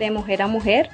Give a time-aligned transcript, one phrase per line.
[0.00, 0.88] De mujer a mujer,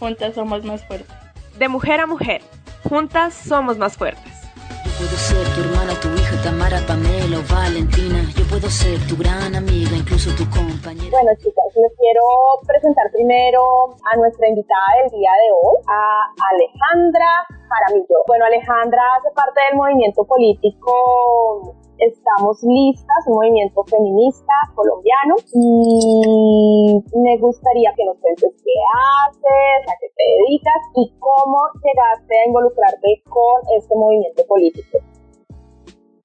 [0.00, 1.14] juntas somos más fuertes.
[1.58, 2.40] De mujer a mujer,
[2.88, 4.32] juntas somos más fuertes.
[4.80, 8.24] Yo puedo ser tu hermana, tu hija, Tamara, Pamela o Valentina.
[8.32, 11.12] Yo puedo ser tu gran amiga, incluso tu compañera.
[11.12, 12.24] Bueno, chicas, les quiero
[12.66, 16.00] presentar primero a nuestra invitada del día de hoy, a
[16.56, 17.28] Alejandra
[17.68, 18.24] Jaramillo.
[18.26, 27.38] Bueno, Alejandra hace parte del movimiento político Estamos Listas, un movimiento feminista colombiano y me
[27.38, 33.22] gustaría que nos cuentes qué haces, a qué te dedicas y cómo llegaste a involucrarte
[33.30, 34.98] con este movimiento político.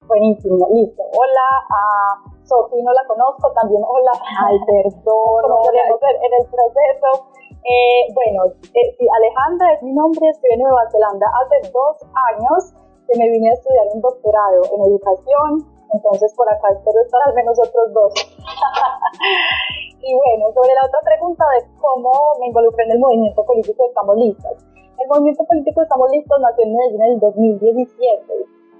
[0.06, 1.02] Buenísimo, listo.
[1.16, 5.08] Hola a Sofi, no la conozco, también hola a Alberto,
[5.72, 7.32] en el proceso.
[7.64, 11.96] Eh, bueno, eh, Alejandra es mi nombre, estoy en Nueva Zelanda hace dos
[12.28, 12.74] años
[13.12, 17.34] que me vine a estudiar un doctorado en educación, entonces por acá espero estar al
[17.34, 18.12] menos otros dos.
[20.00, 24.16] y bueno, sobre la otra pregunta de cómo me involucré en el movimiento político Estamos
[24.16, 24.56] Listos.
[24.96, 28.24] El movimiento político Estamos Listos nació en Medellín en el 2017.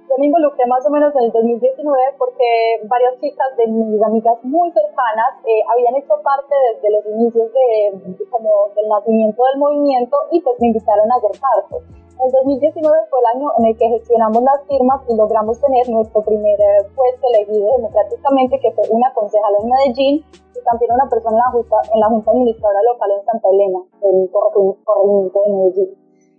[0.08, 4.36] Yo me involucré más o menos en el 2019 porque varias chicas de mis amigas
[4.42, 10.16] muy cercanas eh, habían hecho parte desde los inicios de, como del nacimiento del movimiento
[10.33, 12.02] y pues me invitaron a ser parte.
[12.21, 16.23] El 2019 fue el año en el que gestionamos las firmas y logramos tener nuestro
[16.23, 20.15] primer eh, puesto elegido democráticamente, que fue una concejala en Medellín
[20.55, 23.81] y también una persona en la, Junta, en la Junta Administradora Local en Santa Elena,
[24.03, 25.91] en corregimiento de Medellín.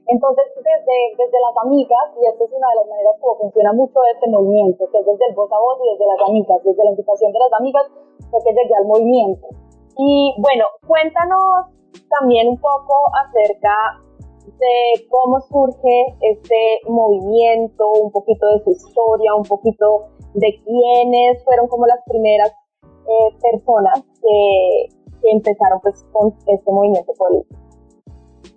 [0.08, 3.98] Entonces, desde, desde las amigas, y esta es una de las maneras como funciona mucho
[4.14, 6.92] este movimiento, que es desde el voz a voz y desde las amigas, desde la
[6.92, 7.86] invitación de las amigas,
[8.30, 9.48] fue que llegué al movimiento.
[9.98, 11.72] Y bueno, cuéntanos
[12.10, 14.03] también un poco acerca
[14.46, 21.68] de cómo surge este movimiento, un poquito de su historia, un poquito de quiénes fueron
[21.68, 24.88] como las primeras eh, personas que,
[25.22, 27.60] que, empezaron pues con este movimiento político.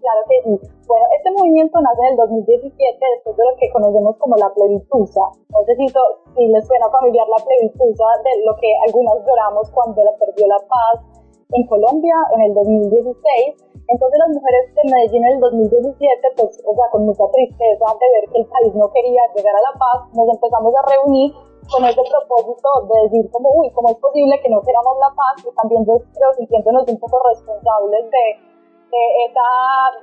[0.01, 0.55] Claro que sí.
[0.87, 5.25] Bueno, este movimiento nace en el 2017 después de lo que conocemos como la plebitusa.
[5.51, 10.05] No sé si, si les suena familiar la plebitusa de lo que algunas lloramos cuando
[10.05, 15.33] la perdió la paz en Colombia en el 2016 entonces las mujeres de Medellín en
[15.39, 19.23] el 2017, pues, o sea, con mucha tristeza de ver que el país no quería
[19.31, 21.31] llegar a la paz, nos empezamos a reunir
[21.71, 25.39] con ese propósito de decir como, uy, ¿cómo es posible que no queramos la paz?
[25.39, 28.27] Y también yo creo sintiéndonos un poco responsables de,
[28.91, 29.47] de, esa,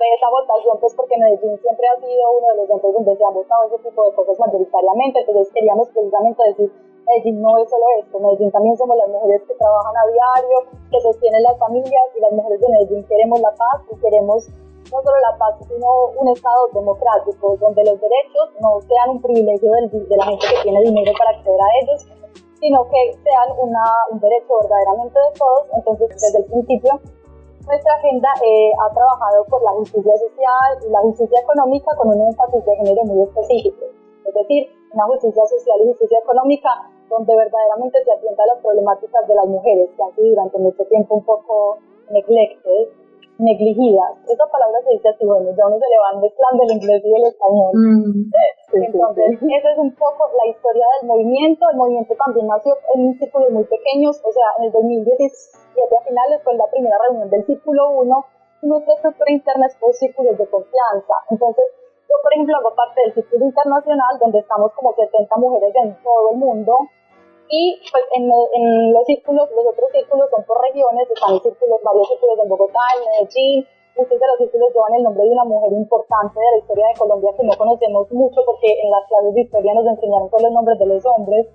[0.00, 3.24] de esa votación, pues porque Medellín siempre ha sido uno de los centros donde se
[3.24, 6.72] ha votado ese tipo de cosas mayoritariamente, entonces queríamos precisamente decir,
[7.06, 10.56] Medellín no es solo esto, Medellín también somos las mujeres que trabajan a diario,
[10.90, 14.48] que sostienen las familias y las mujeres de Medellín queremos la paz y queremos
[14.92, 19.70] no solo la paz, sino un Estado democrático donde los derechos no sean un privilegio
[19.72, 22.06] de la gente que tiene dinero para acceder a ellos,
[22.60, 25.66] sino que sean una, un derecho verdaderamente de todos.
[25.74, 27.00] Entonces, desde el principio,
[27.66, 32.20] nuestra agenda eh, ha trabajado por la justicia social y la justicia económica con un
[32.20, 33.84] énfasis de género muy específico.
[34.24, 36.70] Es decir, una justicia social y justicia económica
[37.10, 40.84] donde verdaderamente se atienda a las problemáticas de las mujeres que han sido durante mucho
[40.86, 41.78] tiempo un poco
[42.10, 42.88] neglected,
[43.38, 44.14] negligidas.
[44.30, 47.14] Esa palabra se dice así, bueno, ya uno se le van mezclando el inglés y
[47.14, 47.72] el español.
[47.74, 48.30] Mm,
[48.72, 51.66] Entonces, esa es un poco la historia del movimiento.
[51.70, 56.42] El movimiento también nació en círculos muy pequeños, o sea, en el 2017 a finales
[56.42, 58.26] fue la primera reunión del círculo 1
[58.62, 61.14] y nuestra estructura interna es por círculos de confianza.
[61.30, 61.64] Entonces,
[62.14, 66.30] yo, por ejemplo, hago parte del Círculo Internacional, donde estamos como 70 mujeres en todo
[66.30, 66.78] el mundo.
[67.50, 72.08] Y pues en, en, los círculos, los otros círculos son por regiones, están círculos, varios
[72.08, 73.66] círculos en Bogotá, en Medellín.
[73.98, 76.98] Muchos de los círculos llevan el nombre de una mujer importante de la historia de
[76.98, 80.52] Colombia que no conocemos mucho porque en las clases de historia nos enseñaron todos los
[80.52, 81.46] nombres de los hombres.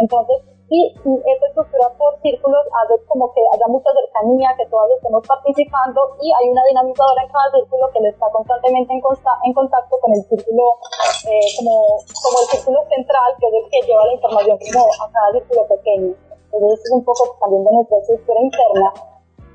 [0.00, 5.20] Entonces, y esta estructura por círculos hace como que haya mucha cercanía, que todas estemos
[5.26, 9.94] participando y hay una dinamizadora en cada círculo que le está constantemente en, en contacto
[10.00, 10.64] con el círculo,
[11.28, 15.32] eh, como, como el círculo central, que es el que lleva la información a cada
[15.32, 16.14] círculo pequeño.
[16.50, 18.88] Entonces es un poco también de nuestra estructura interna,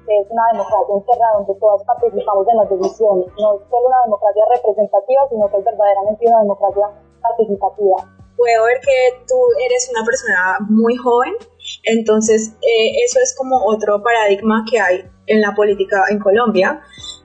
[0.06, 3.26] que es una democracia interna donde todas participamos en las decisiones.
[3.40, 6.86] No es solo una democracia representativa, sino que es verdaderamente una democracia
[7.22, 7.98] participativa
[8.40, 11.34] puedo ver que tú eres una persona muy joven
[11.84, 16.82] Entonces, eh, eso es como otro paradigma que hay en la política en Colombia,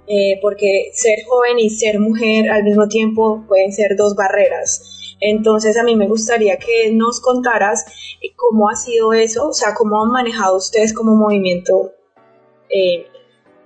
[0.06, 5.16] eh, porque ser joven y ser mujer al mismo tiempo pueden ser dos barreras.
[5.20, 7.86] Entonces, a mí me gustaría que nos contaras
[8.36, 11.92] cómo ha sido eso, o sea, cómo han manejado ustedes como movimiento,
[12.68, 13.06] eh,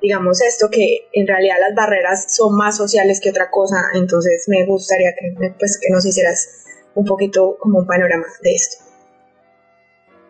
[0.01, 3.77] digamos esto, que en realidad las barreras son más sociales que otra cosa.
[3.95, 6.68] Entonces, me gustaría que, pues, que nos hicieras
[6.99, 8.85] un poquito como un panorama de esto.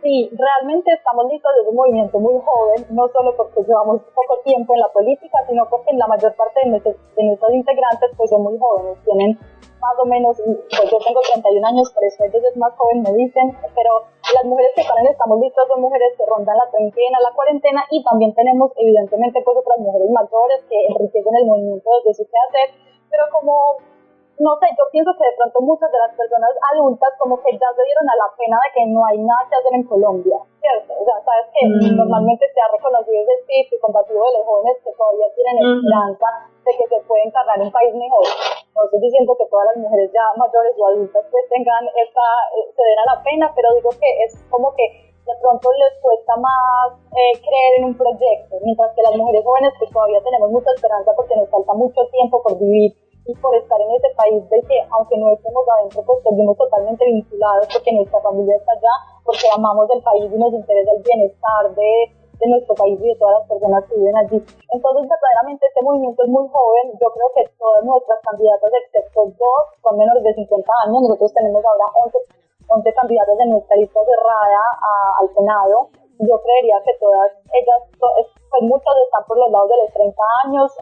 [0.02, 4.74] Sí, realmente estamos listos desde un movimiento muy joven, no solo porque llevamos poco tiempo
[4.74, 8.42] en la política, sino porque la mayor parte de nuestros, de nuestros integrantes pues son
[8.42, 9.34] muy jóvenes, tienen
[9.80, 13.12] más o menos, pues yo tengo 31 años, por eso ellos es más joven, me
[13.16, 17.18] dicen, pero las mujeres que están en Estamos Listos son mujeres que rondan la treintena,
[17.18, 22.22] la cuarentena, y también tenemos evidentemente pues otras mujeres mayores que enriquecen el movimiento desde
[22.22, 22.76] su quehacer,
[23.10, 23.78] pero como
[24.38, 27.70] no sé, yo pienso que de pronto muchas de las personas adultas como que ya
[27.74, 30.94] se dieron a la pena de que no hay nada que hacer en Colombia, ¿cierto?
[30.94, 31.98] O sea, sabes que mm.
[31.98, 36.70] normalmente se ha reconocido ese espíritu combativo de los jóvenes que todavía tienen esperanza de
[36.70, 38.26] que se puede encarnar un país mejor.
[38.78, 42.70] No estoy diciendo que todas las mujeres ya mayores o adultas pues tengan esta, eh,
[42.78, 44.86] se den a la pena, pero digo que es como que
[45.26, 49.74] de pronto les cuesta más eh, creer en un proyecto, mientras que las mujeres jóvenes
[49.82, 52.94] pues todavía tenemos mucha esperanza porque nos falta mucho tiempo por vivir
[53.28, 57.04] y por estar en ese país de que aunque no estemos adentro pues seguimos totalmente
[57.04, 61.68] vinculados porque nuestra familia está allá, porque amamos el país y nos interesa el bienestar
[61.76, 61.92] de,
[62.40, 64.40] de nuestro país y de todas las personas que viven allí.
[64.72, 69.62] Entonces verdaderamente este movimiento es muy joven, yo creo que todas nuestras candidatas excepto dos
[69.84, 72.16] son menores de 50 años, nosotros tenemos ahora 11,
[72.64, 74.62] 11 candidatas en nuestra lista cerrada
[75.20, 79.92] al Senado, yo creería que todas ellas, pues muchas están por los lados de los
[79.92, 80.72] 30 años,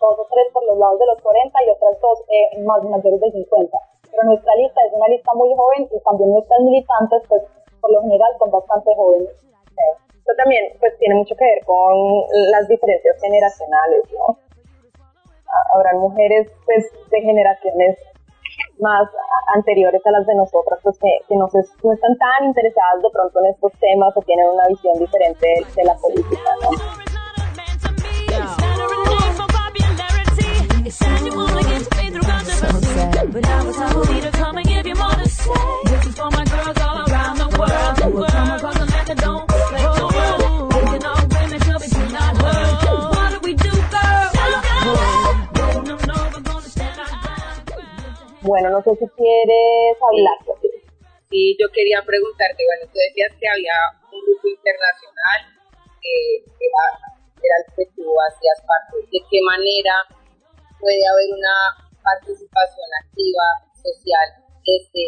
[0.00, 3.20] dos o tres por los lados de los 40 y otras dos eh, más mayores
[3.20, 3.78] de 50.
[4.10, 7.42] Pero nuestra lista es una lista muy joven y también nuestras militantes, pues
[7.80, 9.30] por lo general son bastante jóvenes.
[9.30, 11.94] Esto también pues tiene mucho que ver con
[12.50, 14.36] las diferencias generacionales, ¿no?
[15.74, 17.96] Habrán mujeres pues de generaciones
[18.80, 19.08] más
[19.54, 23.40] anteriores a las de nosotras, pues que, que no, no, están tan interesadas de pronto
[23.40, 27.07] en estos temas o tienen una visión diferente de, la política, ¿no?
[48.40, 50.38] Bueno, no sé si quieres hablar.
[51.28, 53.76] Sí, yo quería preguntarte, bueno, tú decías que había
[54.10, 55.52] un grupo internacional
[56.00, 56.84] que era,
[57.44, 59.04] era el que tú hacías parte.
[59.12, 59.92] ¿De qué manera
[60.80, 61.56] puede haber una
[62.02, 64.26] participación activa social
[64.64, 65.06] desde,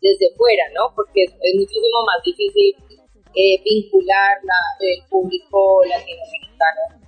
[0.00, 0.92] desde fuera, ¿no?
[0.94, 2.74] Porque es, muchísimo más difícil
[3.34, 6.98] eh, vincular la, el público latinoamericano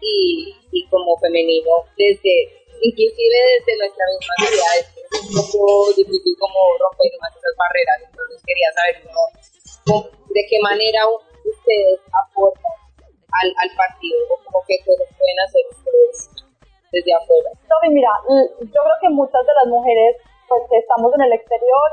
[0.00, 0.54] y,
[0.88, 2.48] como femenino desde
[2.82, 4.74] inclusive desde nuestra misma ciudad.
[4.80, 11.04] Es un poco difícil como romper esas barreras, entonces quería saber de qué manera
[11.44, 12.78] ustedes aportan
[13.42, 16.49] al, al partido o que cosas pueden hacer ustedes
[16.92, 17.50] desde afuera.
[17.90, 18.10] Mira,
[18.60, 20.16] yo creo que muchas de las mujeres
[20.48, 21.88] pues que estamos en el exterior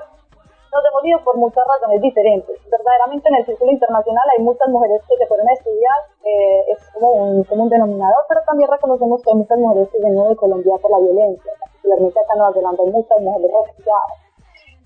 [0.74, 2.58] nos hemos ido por muchas razones diferentes.
[2.70, 6.80] Verdaderamente en el círculo internacional hay muchas mujeres que se fueron a estudiar, eh, es
[6.94, 10.36] como un, como un denominador, pero también reconocemos que hay muchas mujeres que vienen de
[10.36, 14.12] Colombia por la violencia, particularmente acá en Nueva Zelanda muchas mujeres refugiadas.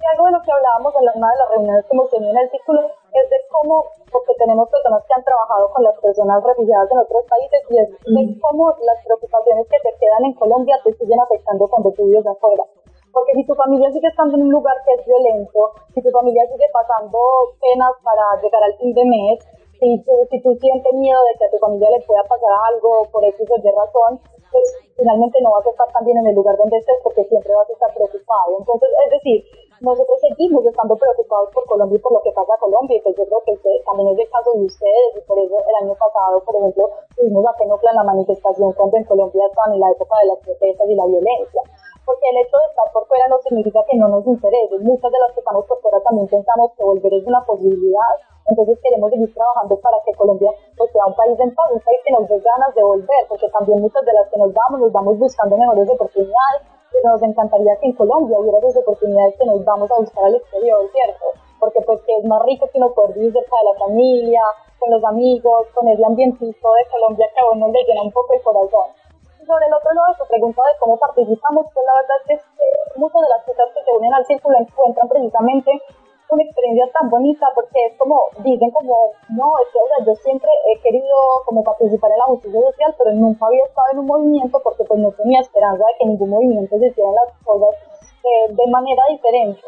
[0.02, 2.38] Y algo de lo que hablábamos en una de las reuniones que hemos tenido en
[2.38, 2.82] el círculo
[3.14, 7.24] es de cómo, porque tenemos personas que han trabajado con las personas refugiadas en otros
[7.28, 11.68] países, y es de cómo las preocupaciones que te quedan en Colombia te siguen afectando
[11.68, 12.64] cuando tú vives afuera.
[13.12, 16.48] Porque si tu familia sigue estando en un lugar que es violento, si tu familia
[16.48, 17.20] sigue pasando
[17.60, 19.40] penas para llegar al fin de mes,
[19.82, 23.04] si tú, si tú sientes miedo de que a tu familia le pueda pasar algo
[23.12, 24.64] por X o Y razón, pues
[24.96, 27.68] finalmente no vas a estar tan bien en el lugar donde estés porque siempre vas
[27.68, 28.60] a estar preocupado.
[28.60, 29.44] Entonces, es decir,
[29.82, 33.16] nosotros seguimos estando preocupados por Colombia y por lo que pasa a Colombia, y pues
[33.18, 36.40] yo creo que también es el caso de ustedes, y por eso el año pasado,
[36.46, 40.16] por ejemplo, tuvimos a Penocla en la manifestación cuando en Colombia estaban en la época
[40.22, 41.62] de las protestas y la violencia
[42.06, 44.80] porque el hecho de estar por fuera no significa que no nos interese.
[44.80, 48.14] Muchas de las que estamos por fuera también pensamos que volver es una posibilidad.
[48.48, 52.00] Entonces queremos seguir trabajando para que Colombia pues, sea un país en paz, un país
[52.04, 54.92] que nos dé ganas de volver, porque también muchas de las que nos vamos, nos
[54.92, 56.62] vamos buscando mejores oportunidades,
[57.04, 60.90] nos encantaría que en Colombia hubiera esas oportunidades que nos vamos a buscar al exterior,
[60.92, 61.26] ¿cierto?
[61.60, 64.42] Porque pues que es más rico que uno poder vivir cerca de la familia,
[64.80, 68.34] con los amigos, con ese ambientito de Colombia que a uno le llena un poco
[68.34, 69.02] el corazón
[69.52, 73.22] sobre el otro lado, su pregunta de cómo participamos, pues la verdad es que muchas
[73.22, 75.72] de las cosas que se unen al círculo encuentran precisamente
[76.32, 80.16] una experiencia tan bonita porque es como, dicen como, no, es que o sea, yo
[80.16, 84.06] siempre he querido como participar en la justicia social, pero nunca había estado en un
[84.08, 87.76] movimiento porque pues no tenía esperanza de que ningún movimiento se hicieran las cosas
[88.24, 89.62] eh, de manera diferente.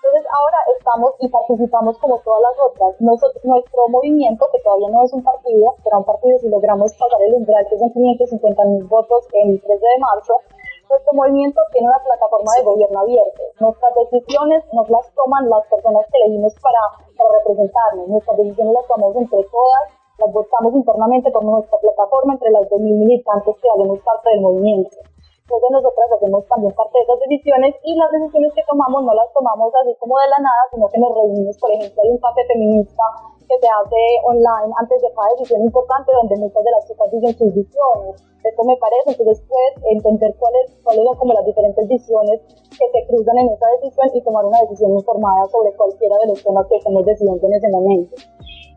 [0.00, 3.00] Entonces ahora estamos y participamos como todas las otras.
[3.00, 7.34] nuestro movimiento, que todavía no es un partido, será un partido si logramos pasar el
[7.34, 10.40] umbral que son 550 mil votos el 13 de marzo,
[10.90, 13.42] nuestro movimiento tiene una plataforma de gobierno abierto.
[13.60, 16.82] Nuestras decisiones nos las toman las personas que elegimos para,
[17.14, 18.08] para representarnos.
[18.08, 19.84] Nuestras decisiones las tomamos entre todas,
[20.18, 24.98] las votamos internamente por nuestra plataforma entre las 2.000 militantes que hacemos parte del movimiento.
[25.46, 29.30] Entonces nosotras hacemos también parte de esas decisiones y las decisiones que tomamos no las
[29.32, 32.42] tomamos así como de la nada, sino que nos reunimos, por ejemplo, hay un café
[32.46, 33.02] feminista
[33.50, 37.34] que se hace online antes de cada decisión importante donde muchas de las chicas dicen
[37.34, 38.14] sus visiones.
[38.46, 42.38] Esto me parece, entonces puedes entender cuáles, cuáles son como las diferentes visiones
[42.70, 46.42] que se cruzan en esa decisión y tomar una decisión informada sobre cualquiera de los
[46.42, 48.14] temas que estemos decidiendo en ese momento.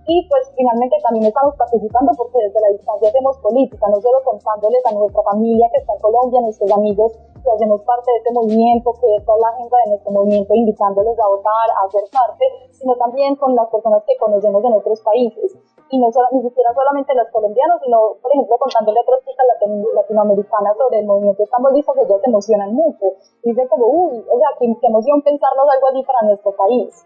[0.06, 4.84] Y pues finalmente también estamos participando porque desde la distancia hacemos política, no solo contándoles
[4.86, 8.32] a nuestra familia que está en Colombia, a nuestros amigos que hacemos parte de este
[8.32, 12.46] movimiento, que esta es la agenda de nuestro movimiento, invitándoles a votar, a ser parte,
[12.72, 15.56] sino también con las personas que conocemos en otros países.
[15.90, 19.46] Y no solo, ni siquiera solamente los colombianos, sino, por ejemplo, contándole a otras chicas
[19.94, 23.06] latinoamericanas sobre el movimiento Estamos Listos, ellas se emocionan mucho.
[23.44, 27.06] Dicen como, uy, o sea, qué, qué emoción pensarnos algo así para nuestro país.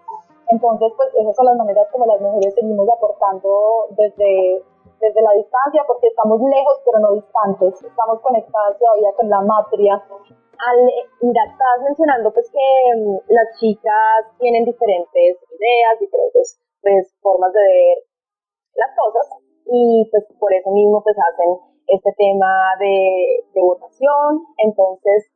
[0.49, 4.63] Entonces, pues esas son las maneras como las mujeres seguimos aportando desde,
[4.99, 10.01] desde la distancia, porque estamos lejos pero no distantes, estamos conectadas todavía con la matria.
[10.57, 10.79] Al,
[11.21, 17.61] mira, estás mencionando pues que mm, las chicas tienen diferentes ideas, diferentes pues, formas de
[17.61, 17.97] ver
[18.75, 19.27] las cosas
[19.65, 24.47] y pues por eso mismo pues hacen este tema de, de votación.
[24.63, 25.29] Entonces,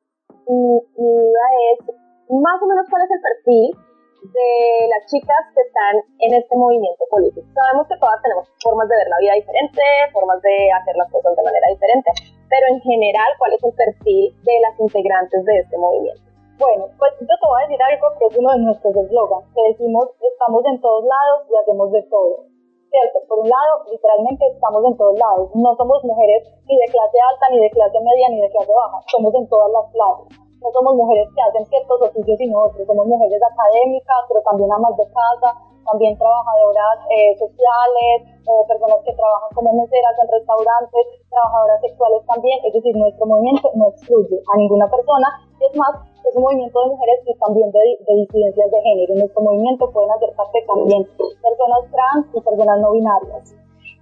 [0.48, 1.86] mm, mi duda es
[2.32, 3.91] más o menos cuál es el perfil
[4.22, 4.52] de
[4.94, 7.42] las chicas que están en este movimiento político.
[7.58, 9.82] Sabemos que todas tenemos formas de ver la vida diferente,
[10.14, 12.10] formas de hacer las cosas de manera diferente,
[12.46, 16.22] pero en general, ¿cuál es el perfil de las integrantes de este movimiento?
[16.62, 19.62] Bueno, pues yo te voy a decir algo que es uno de nuestros eslogans, que
[19.74, 22.46] decimos estamos en todos lados y hacemos de todo.
[22.92, 23.24] ¿Cierto?
[23.26, 25.50] Por un lado, literalmente estamos en todos lados.
[25.56, 29.00] No somos mujeres ni de clase alta, ni de clase media, ni de clase baja.
[29.08, 33.06] Somos en todas las clases no somos mujeres que hacen ciertos oficios sino otros, somos
[33.06, 35.58] mujeres académicas, pero también amas de casa,
[35.90, 42.58] también trabajadoras eh, sociales, o personas que trabajan como meseras en restaurantes, trabajadoras sexuales también,
[42.66, 45.28] es decir, nuestro movimiento no excluye a ninguna persona,
[45.60, 45.94] y es más,
[46.26, 49.14] es un movimiento de mujeres y también de, de disidencias de género.
[49.14, 53.61] En nuestro movimiento pueden hacer parte también personas trans y personas no binarias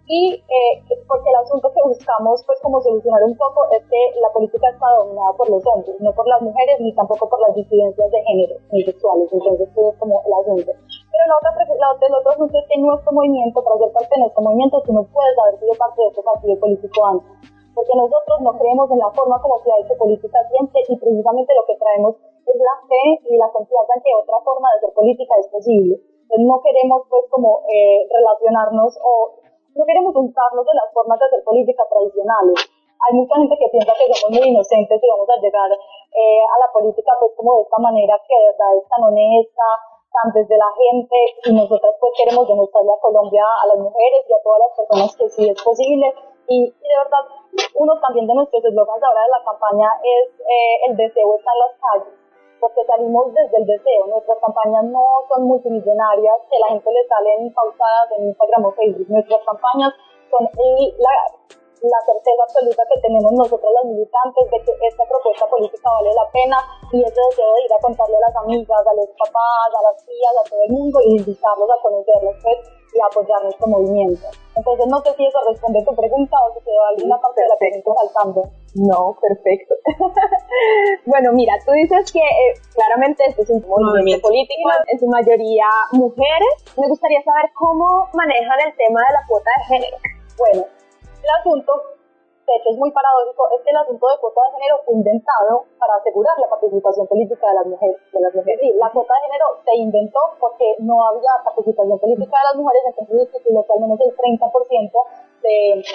[0.10, 0.74] y eh,
[1.06, 4.90] porque el asunto que buscamos pues como solucionar un poco es que la política está
[4.98, 8.58] dominada por los hombres, no por las mujeres ni tampoco por las disidencias de género
[8.74, 10.74] ni sexuales, entonces eso es como el asunto.
[10.74, 14.10] Pero la otra, la otra, el otro asunto es que nuestro movimiento, para ser parte
[14.10, 17.30] de nuestro movimiento, tú no puedes haber sido parte de otro partido político antes,
[17.78, 21.54] porque nosotros no creemos en la forma como se ha hecho política siempre y precisamente
[21.54, 22.18] lo que traemos
[22.50, 26.02] es la fe y la confianza en que otra forma de hacer política es posible.
[26.02, 29.38] Entonces no queremos pues como eh, relacionarnos o
[29.80, 32.60] no queremos juntarnos de las formas de hacer política tradicionales.
[33.00, 36.56] Hay mucha gente que piensa que somos muy inocentes y vamos a llegar eh, a
[36.60, 39.68] la política pues como de esta manera que de verdad es tan honesta,
[40.12, 41.16] tan desde la gente
[41.48, 45.16] y nosotras pues queremos demostrarle a Colombia, a las mujeres y a todas las personas
[45.16, 46.12] que sí es posible
[46.52, 47.24] y, de verdad
[47.80, 51.60] uno también de nuestros eslogans ahora de la campaña es eh, el deseo está en
[51.64, 52.29] las calles
[52.60, 54.08] porque salimos desde el deseo.
[54.08, 59.08] Nuestras campañas no son multimillonarias, que la gente le salen pausadas en Instagram o Facebook.
[59.10, 59.94] Nuestras campañas
[60.30, 66.12] son la, certeza absoluta que tenemos nosotros los militantes de que esta propuesta política vale
[66.12, 66.58] la pena
[66.92, 69.98] y ese deseo de ir a contarle a las amigas, a los papás, a las
[70.04, 74.28] tías, a todo el mundo y invitarlos a conocerlos pues, y apoyar nuestro movimiento.
[74.56, 77.48] Entonces no sé si eso responde a tu pregunta o si quedó alguna parte de
[77.48, 78.42] la pregunta faltando.
[78.76, 79.76] No, perfecto.
[81.06, 85.66] bueno, mira, tú dices que eh, claramente este es un movimiento político, en su mayoría
[85.92, 86.54] mujeres.
[86.78, 89.98] Me gustaría saber cómo manejan el tema de la cuota de género.
[90.38, 90.66] Bueno,
[91.24, 91.99] el asunto,
[92.50, 95.70] de hecho es muy paradójico, es que el asunto de cuota de género fue inventado
[95.78, 97.98] para asegurar la participación política de las mujeres.
[98.12, 98.60] De las mujeres.
[98.60, 102.82] Sí, la cuota de género se inventó porque no había participación política de las mujeres,
[102.90, 104.42] entonces se que al menos el 30%
[105.46, 105.86] de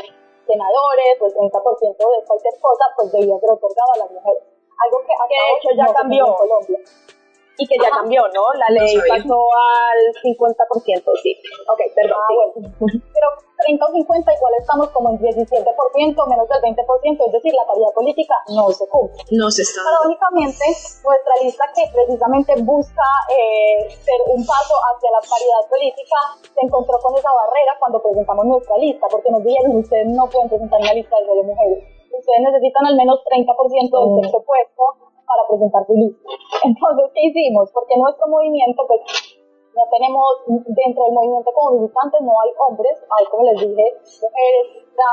[0.46, 4.42] senadores o el 30% de cualquier cosa, pues debía ser otorgado a las mujeres.
[4.78, 6.26] Algo que, de hecho ya cambió.
[6.26, 6.78] En Colombia.
[7.58, 8.52] y que ya cambió, ¿no?
[8.54, 11.40] La ley pasó al 50%, sí.
[11.70, 12.18] Ok, perdón.
[12.18, 12.74] Ah, bueno.
[12.78, 13.28] Pero
[13.64, 15.64] 30 o 50 igual estamos como en 17%,
[16.28, 19.16] menos del 20%, es decir, la calidad política no se cumple.
[19.32, 19.80] No se está.
[19.84, 20.64] Paradójicamente,
[21.04, 26.98] nuestra lista que precisamente busca eh, ser un paso hacia la paridad política, se encontró
[27.00, 30.94] con esa barrera cuando presentamos nuestra lista, porque nos dijeron, ustedes no pueden presentar una
[30.94, 34.84] lista de mujeres, ustedes necesitan al menos 30% del sexo puesto
[35.24, 36.28] para presentar su lista.
[36.68, 37.70] Entonces, ¿qué hicimos?
[37.72, 39.00] Porque nuestro movimiento, pues,
[39.74, 40.30] no tenemos,
[40.70, 43.86] dentro del movimiento como militantes no hay hombres, hay, como les dije,
[44.22, 44.64] mujeres,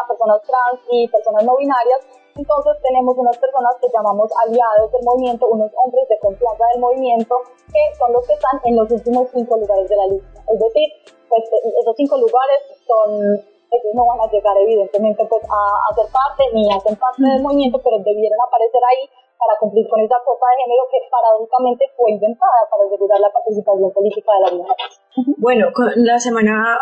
[0.08, 2.02] personas trans y personas no binarias.
[2.36, 7.36] Entonces tenemos unas personas que llamamos aliados del movimiento, unos hombres de confianza del movimiento,
[7.68, 10.40] que son los que están en los últimos cinco lugares de la lista.
[10.48, 10.90] Es decir,
[11.28, 11.44] pues,
[11.82, 13.42] esos cinco lugares son
[13.72, 17.80] ellos no van a llegar evidentemente pues a, hacer parte ni hacen parte del movimiento,
[17.80, 19.10] pero debieran aparecer ahí
[19.42, 23.90] para cumplir con esa cuota de género que paradójicamente fue inventada para asegurar la participación
[23.90, 24.92] política de las mujeres.
[25.42, 25.66] Bueno,
[25.98, 26.78] la semana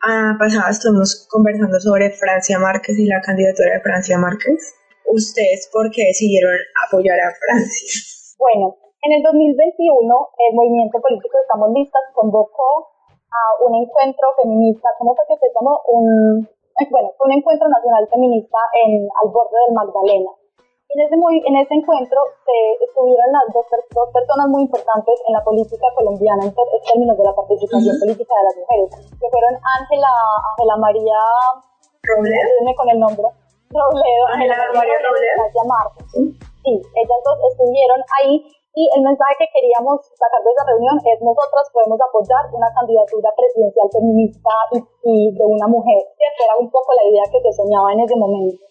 [0.00, 4.80] ah, pasada estuvimos conversando sobre Francia Márquez y la candidatura de Francia Márquez.
[5.12, 6.56] ¿Ustedes por qué decidieron
[6.88, 7.92] apoyar a Francia?
[8.40, 12.96] Bueno, en el 2021 el movimiento político Estamos Listas convocó
[13.28, 15.76] a un encuentro feminista, ¿cómo fue que se llamó?
[15.88, 16.48] Un,
[16.90, 20.39] bueno, un encuentro nacional feminista en, al borde del Magdalena.
[20.90, 23.62] En ese, en ese encuentro se estuvieron las dos,
[23.94, 28.44] dos, personas muy importantes en la política colombiana en, términos de la participación política de
[28.50, 30.10] las mujeres, que fueron Ángela
[30.50, 31.20] Ángela María
[32.02, 33.22] Robledo, con el nombre
[33.70, 36.10] Robledo, Ángela María Robledo, Marcos.
[36.10, 38.42] Sí, ellas dos estuvieron ahí
[38.74, 43.30] y el mensaje que queríamos sacar de esa reunión es nosotras podemos apoyar una candidatura
[43.38, 46.50] presidencial feminista y, y de una mujer, ¿cierto?
[46.50, 48.69] Era un poco la idea que se soñaba en ese momento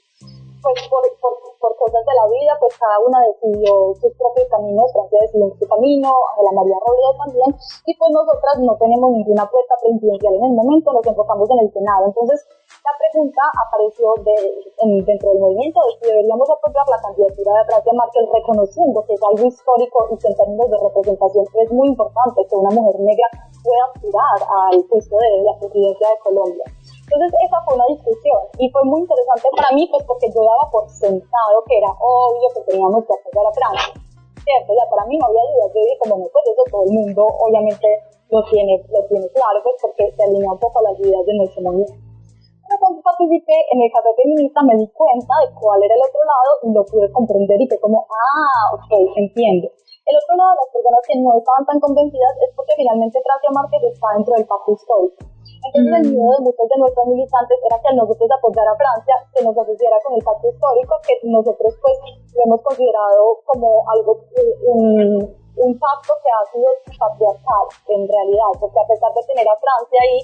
[0.61, 5.19] pues por, por, cosas de la vida, pues cada una decidió sus propios caminos, Francia
[5.21, 7.49] decidió su camino, Ángela María Robledo también,
[7.85, 11.69] y pues nosotras no tenemos ninguna apuesta presidencial en el momento, nos enfocamos en el
[11.71, 12.11] Senado.
[12.11, 12.39] Entonces,
[12.83, 14.35] la pregunta apareció de,
[14.83, 19.13] en, dentro del movimiento de si deberíamos apoyar la candidatura de Francia Márquez, reconociendo que
[19.13, 22.99] es algo histórico y que en términos de representación es muy importante que una mujer
[22.99, 23.27] negra
[23.63, 26.65] pueda aspirar al puesto de la presidencia de Colombia.
[27.09, 30.69] Entonces esa fue una discusión y fue muy interesante para mí pues porque yo daba
[30.69, 33.97] por sentado que era obvio que teníamos que apoyar a Francia.
[34.45, 34.69] ¿Cierto?
[34.77, 37.25] Ya para mí no había dudas, yo dije como no, pues eso todo el mundo
[37.25, 37.87] obviamente
[38.29, 41.33] lo tiene, lo tiene claro pues porque se alinea un poco a las ideas de
[41.33, 41.97] nuestro movimiento.
[41.97, 46.21] Pero cuando participé en el café feminista me di cuenta de cuál era el otro
[46.21, 49.65] lado y lo pude comprender y fue como, ah, ok, entiendo.
[50.05, 53.81] El otro lado, las personas que no estaban tan convencidas es porque finalmente Francia Márquez
[53.89, 55.17] está dentro del pacto histórico.
[55.59, 59.15] Entonces el miedo de muchos de nuestros militantes era que al nosotros apoyar a Francia
[59.33, 61.95] se nos asociara con el pacto histórico que nosotros pues
[62.33, 64.23] lo hemos considerado como algo,
[64.65, 65.19] un,
[65.59, 69.99] un pacto que ha sido patriarcal en realidad, porque a pesar de tener a Francia
[69.99, 70.19] ahí,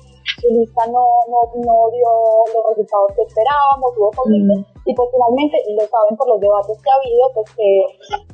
[0.51, 2.11] lista no, no, no dio
[2.53, 6.77] los resultados que esperábamos, hubo conflictos, y pues finalmente, y lo saben por los debates
[6.77, 7.69] que ha habido, pues que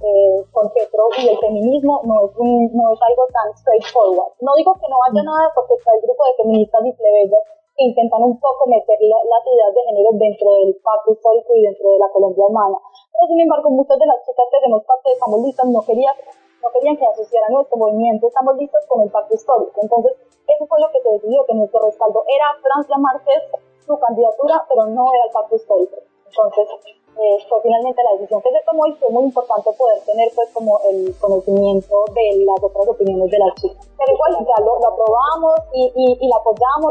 [0.04, 4.36] eh, con Petro y el feminismo no es, un, no es algo tan straightforward.
[4.42, 7.44] No digo que no haya nada porque está el grupo de feministas y plebeyas
[7.78, 11.88] que intentan un poco meter las ideas de género dentro del pacto histórico y dentro
[11.92, 12.78] de la Colombia humana.
[13.16, 16.16] Pero sin embargo, muchas de las chicas que hacemos parte de Estamos Listas no querían
[16.62, 19.74] no querían que asociara nuestro movimiento, estamos listos con el pacto histórico.
[19.82, 20.14] Entonces,
[20.48, 23.42] eso fue lo que se decidió, que nuestro respaldo era Francia Márquez,
[23.86, 25.98] su candidatura, pero no era el pacto histórico.
[26.28, 26.68] Entonces,
[27.12, 30.48] eh, fue finalmente la decisión que se tomó y fue muy importante poder tener pues
[30.54, 33.84] como el conocimiento de las otras opiniones de las chicas.
[33.98, 36.90] Pero igual ya lo, aprobamos y, y, y la apoyamos.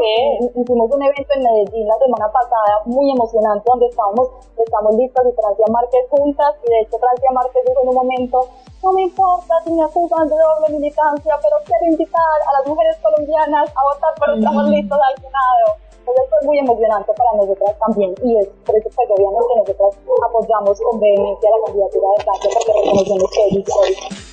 [0.55, 5.33] Hicimos un evento en Medellín la semana pasada muy emocionante donde estábamos, estamos listas y
[5.33, 8.45] Francia Márquez juntas y de hecho Francia Márquez dijo en un momento
[8.83, 12.97] no me importa si me acusan de doble militancia, pero quiero invitar a las mujeres
[13.01, 15.77] colombianas a votar por Estamos Listos al Senado.
[15.99, 20.81] Entonces fue muy emocionante para nosotras también y es por eso que obviamente nosotros apoyamos
[20.81, 24.30] con vehemencia la candidatura de Francia porque reconocemos que es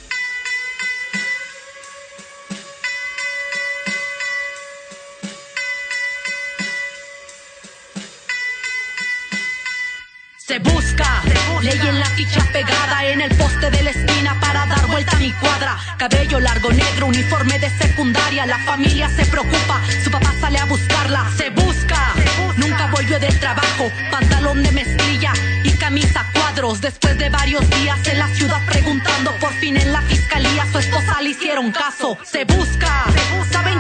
[10.49, 11.23] Se busca,
[11.61, 15.21] ley en la ficha pegada en el poste de la esquina para dar vuelta a
[15.21, 15.77] mi cuadra.
[15.99, 18.47] Cabello largo, negro, uniforme de secundaria.
[18.47, 21.31] La familia se preocupa, su papá sale a buscarla.
[21.37, 22.15] Se busca,
[22.57, 23.93] nunca volvió del trabajo.
[24.11, 25.35] Pantalón de mezclilla
[25.65, 26.81] y camisa cuadros.
[26.81, 31.21] Después de varios días en la ciudad preguntando, por fin en la fiscalía su esposa
[31.21, 32.17] le hicieron caso.
[32.25, 33.05] Se busca,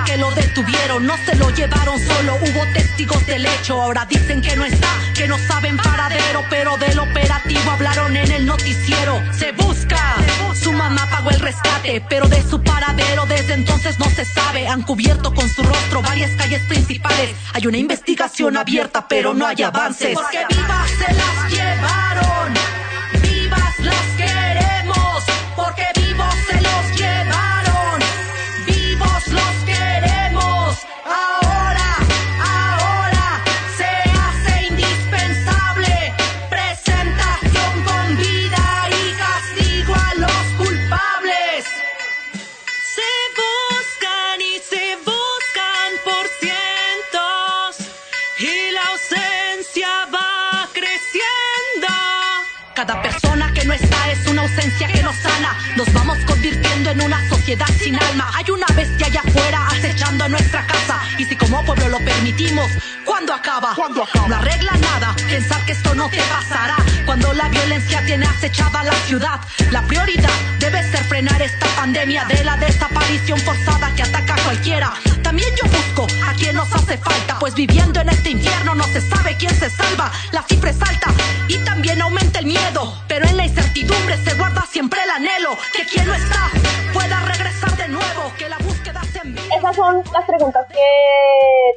[0.08, 2.36] que lo detuvieron, no se lo llevaron solo.
[2.36, 6.98] Hubo testigos del hecho, ahora dicen que no está, que no saben paradero pero del
[6.98, 9.20] operativo hablaron en el noticiero.
[9.32, 10.16] Se busca,
[10.54, 14.66] su mamá pagó el rescate, pero de su paradero desde entonces no se sabe.
[14.66, 17.34] Han cubierto con su rostro varias calles principales.
[17.52, 20.14] Hay una investigación abierta, pero no hay avances.
[20.14, 22.54] Porque vivas se las llevaron,
[54.58, 55.56] está es una ausencia que nos sana.
[55.76, 58.30] Nos vamos convirtiendo en una sociedad sin alma.
[58.34, 61.00] Hay una bestia allá afuera acechando a nuestra casa.
[61.18, 62.70] Y si como pueblo lo permitimos,
[63.04, 63.74] ¿cuándo acaba?
[64.28, 66.76] No arregla nada pensar que esto no te pasará.
[67.06, 69.40] Cuando la violencia tiene acechada la ciudad,
[69.70, 74.92] la prioridad debe ser frenar esta pandemia de la desaparición forzada que ataca a cualquiera.
[75.22, 79.00] También yo busco a quien nos hace falta, pues viviendo en este infierno no se
[79.00, 80.10] sabe quién se salva.
[80.32, 81.08] La cifra es alta
[81.48, 84.34] y también aumenta el miedo, pero en la incertidumbre se
[84.78, 86.54] siempre el anhelo que quien no está
[86.94, 89.42] pueda regresar de nuevo, que la búsqueda se envíe.
[89.50, 90.86] Esas son las preguntas que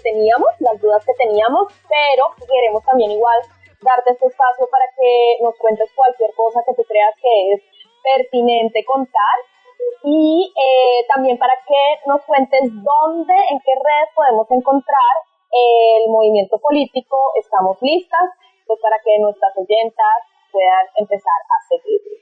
[0.06, 3.42] teníamos, las dudas que teníamos, pero queremos también igual
[3.82, 7.62] darte este espacio para que nos cuentes cualquier cosa que tú creas que es
[8.06, 9.38] pertinente contar
[10.06, 15.14] y eh, también para que nos cuentes dónde, en qué redes podemos encontrar
[15.50, 17.18] el movimiento político.
[17.42, 18.30] Estamos listas
[18.70, 20.18] pues para que nuestras oyentas
[20.54, 22.21] puedan empezar a seguir.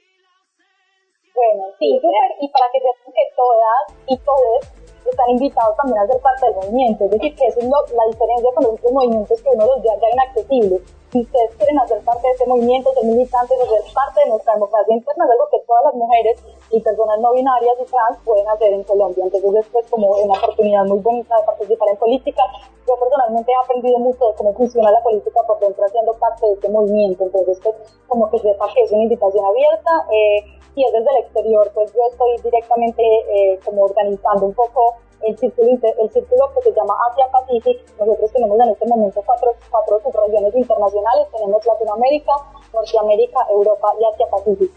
[1.40, 2.36] Bueno, sí, súper.
[2.40, 3.80] Y para que sepan que todas
[4.12, 4.60] y todos
[5.08, 7.04] están invitados también a ser parte del movimiento.
[7.06, 9.82] Es decir, que eso es lo- la diferencia con los otros movimientos que uno los
[9.82, 10.82] ya inaccesibles.
[11.10, 14.94] Si ustedes quieren hacer parte de este movimiento, ser militantes, ser parte de nuestra democracia
[14.94, 16.36] interna, es algo que todas las mujeres
[16.70, 19.24] y personas no binarias y trans pueden hacer en Colombia.
[19.24, 22.42] Entonces, es pues como una oportunidad muy bonita de participar en política.
[22.86, 26.52] Yo personalmente he aprendido mucho de cómo funciona la política por dentro haciendo parte de
[26.52, 27.24] este movimiento.
[27.24, 27.74] Entonces, pues
[28.06, 29.90] como que sepa que es una invitación abierta.
[30.12, 34.96] Eh, y es desde el exterior, pues yo estoy directamente eh, como organizando un poco
[35.22, 37.78] el círculo, el círculo que se llama Asia Pacific.
[37.98, 42.32] Nosotros tenemos en este momento cuatro, cuatro subregiones internacionales, tenemos Latinoamérica,
[42.72, 44.74] Norteamérica, Europa y Asia Pacífico.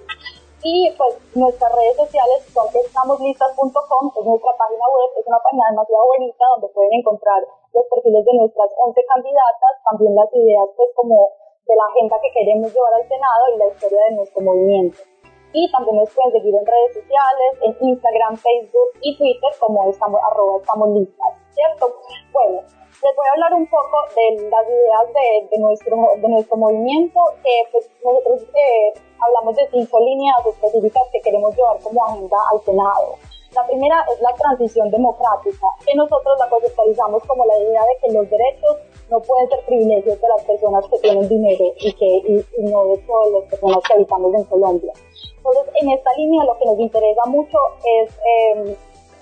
[0.64, 6.04] Y pues nuestras redes sociales son estamoslistas.com, es nuestra página web, es una página demasiado
[6.08, 11.32] bonita donde pueden encontrar los perfiles de nuestras 11 candidatas, también las ideas pues como
[11.68, 15.13] de la agenda que queremos llevar al Senado y la historia de nuestro movimiento
[15.54, 20.20] y también nos pueden seguir en redes sociales, en Instagram, Facebook y Twitter como estamos,
[20.32, 21.94] arroba estamos listas, ¿cierto?
[22.34, 22.62] Bueno,
[23.04, 25.06] les voy a hablar un poco de las ideas
[25.52, 31.22] de, nuestro, de nuestro movimiento, que pues nosotros eh, hablamos de cinco líneas específicas que
[31.22, 33.16] queremos llevar como agenda al Senado.
[33.54, 38.14] La primera es la transición democrática, que nosotros la conceptualizamos como la idea de que
[38.14, 38.78] los derechos
[39.14, 42.86] no pueden ser privilegios de las personas que tienen dinero y que y, y no
[42.88, 44.94] de todas las personas que habitamos en Colombia.
[45.38, 48.76] Entonces, en esta línea lo que nos interesa mucho es eh,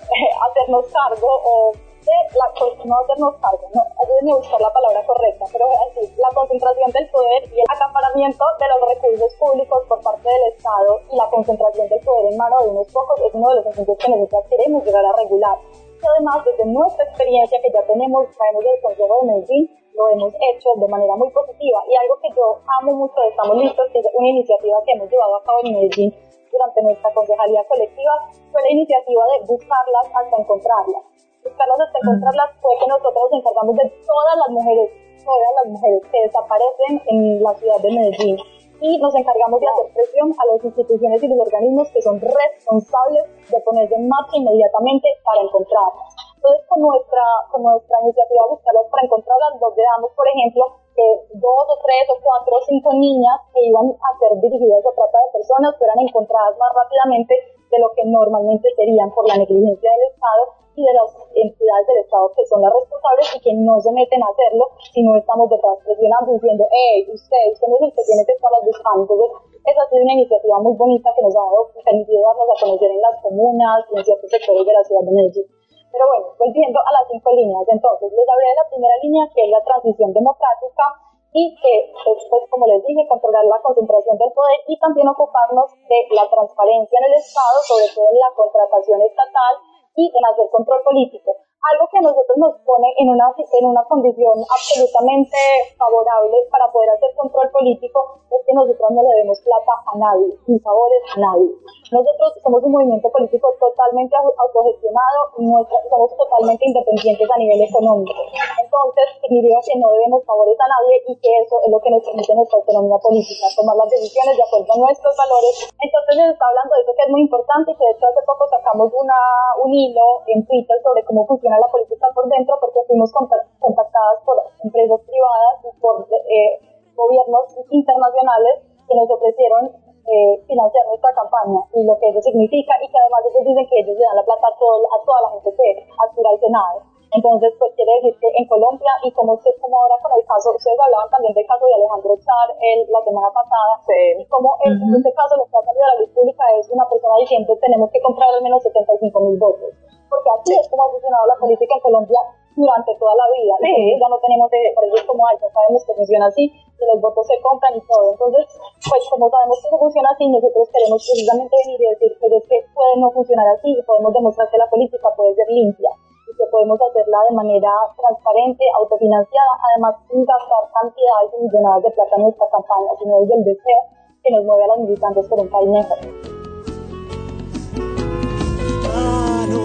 [0.48, 5.06] hacernos cargo o de la, pues, no hacernos cargo, no, ayúdenme a buscar la palabra
[5.06, 10.02] correcta, pero así, la concentración del poder y el acaparamiento de los recursos públicos por
[10.02, 13.48] parte del Estado y la concentración del poder en manos de unos pocos es uno
[13.50, 15.58] de los asuntos que nosotros queremos llegar a regular.
[15.70, 20.32] Y además, desde nuestra experiencia que ya tenemos, traemos del Consejo de Medellín, lo hemos
[20.34, 21.80] hecho de manera muy positiva.
[21.88, 25.10] Y algo que yo amo mucho de Estamos Listos, que es una iniciativa que hemos
[25.10, 26.10] llevado a cabo en Medellín
[26.50, 28.12] durante nuestra concejalía colectiva,
[28.50, 31.02] fue la iniciativa de buscarlas hasta encontrarlas.
[31.42, 34.88] Buscarlas hasta encontrarlas fue que nosotros nos encargamos de todas las mujeres,
[35.24, 38.36] todas las mujeres que desaparecen en la ciudad de Medellín.
[38.82, 43.24] Y nos encargamos de hacer presión a las instituciones y los organismos que son responsables
[43.48, 46.31] de ponerse en marcha inmediatamente para encontrarlas.
[46.42, 47.22] Entonces, con nuestra,
[47.54, 51.06] con nuestra iniciativa Buscarlas para encontrarlas, logramos, por ejemplo, que
[51.38, 55.22] dos o tres o cuatro o cinco niñas que iban a ser dirigidas a trata
[55.22, 57.38] de personas fueran encontradas más rápidamente
[57.70, 60.42] de lo que normalmente serían por la negligencia del Estado
[60.74, 64.18] y de las entidades del Estado que son las responsables y que no se meten
[64.26, 68.02] a hacerlo si no estamos detrás presionando diciendo, hey, usted, usted no es el que
[68.02, 69.06] tiene que estarlas buscando.
[69.06, 69.30] Entonces,
[69.62, 72.90] esa ha sido una iniciativa muy bonita que nos ha dado, permitido darnos a conocer
[72.90, 75.46] en las comunas en ciertos sectores de la ciudad de Medellín.
[75.92, 79.44] Pero bueno, volviendo a las cinco líneas, entonces les hablé de la primera línea que
[79.44, 80.84] es la transición democrática
[81.32, 85.68] y que es, pues, como les dije, controlar la concentración del poder y también ocuparnos
[85.88, 89.54] de la transparencia en el Estado, sobre todo en la contratación estatal
[89.96, 91.36] y en hacer control político.
[91.62, 95.38] Algo que a nosotros nos pone en una, en una condición absolutamente
[95.78, 100.34] favorable para poder hacer control político es que nosotros no le demos plata a nadie,
[100.46, 101.54] ni favores a nadie.
[101.92, 108.16] Nosotros somos un movimiento político totalmente autogestionado y somos totalmente independientes a nivel económico.
[108.58, 112.02] Entonces, significa que no debemos favores a nadie y que eso es lo que nos
[112.02, 115.54] permite nuestra autonomía política, tomar las decisiones de acuerdo a nuestros valores.
[115.68, 118.22] Entonces, les está hablando de eso que es muy importante y que de hecho hace
[118.24, 119.18] poco sacamos una,
[119.60, 124.36] un hilo en Twitter sobre cómo funciona la política por dentro porque fuimos contactadas por
[124.64, 126.60] empresas privadas y por eh,
[126.94, 132.90] gobiernos internacionales que nos ofrecieron eh, financiar nuestra campaña y lo que eso significa y
[132.90, 135.30] que además ellos dicen que ellos le dan la plata a, todo, a toda la
[135.38, 136.92] gente que aspira al Senado.
[137.12, 140.56] Entonces, pues quiere decir que en Colombia, y como, usted, como ahora con el caso,
[140.56, 143.84] ustedes hablaban también del caso de Alejandro Char el, la semana pasada,
[144.16, 146.88] y como en, este caso lo que ha salido a la luz pública es una
[146.88, 149.76] persona diciendo tenemos que comprar al menos 75 mil votos
[150.12, 152.20] porque así es como ha funcionado la política en Colombia
[152.52, 153.54] durante toda la vida.
[153.64, 153.96] Sí.
[153.96, 156.84] Ya no tenemos, de, por eso es como, ay, ya sabemos que funciona así, que
[156.84, 158.12] los votos se compran y todo.
[158.12, 158.44] Entonces,
[158.84, 162.44] pues como sabemos que eso funciona así, nosotros queremos precisamente venir y decir, pues es
[162.44, 165.90] que puede no funcionar así y podemos demostrar que la política puede ser limpia
[166.28, 172.16] y que podemos hacerla de manera transparente, autofinanciada, además sin gastar cantidades millonadas de plata
[172.16, 173.80] en nuestra campaña, sino desde el deseo
[174.22, 176.31] que nos mueve a los militantes por un país mejor.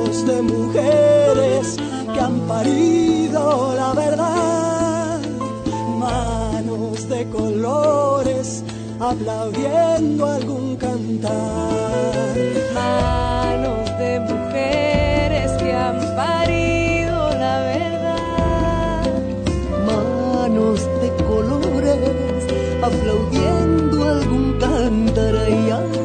[0.08, 1.76] De mujeres
[2.13, 5.20] que han parido la verdad,
[6.00, 8.63] manos de colores
[9.02, 11.34] aplaudiendo algún cantar,
[12.74, 19.04] manos de mujeres que han parido la verdad,
[19.86, 22.48] manos de colores
[22.82, 25.96] aplaudiendo algún cantar.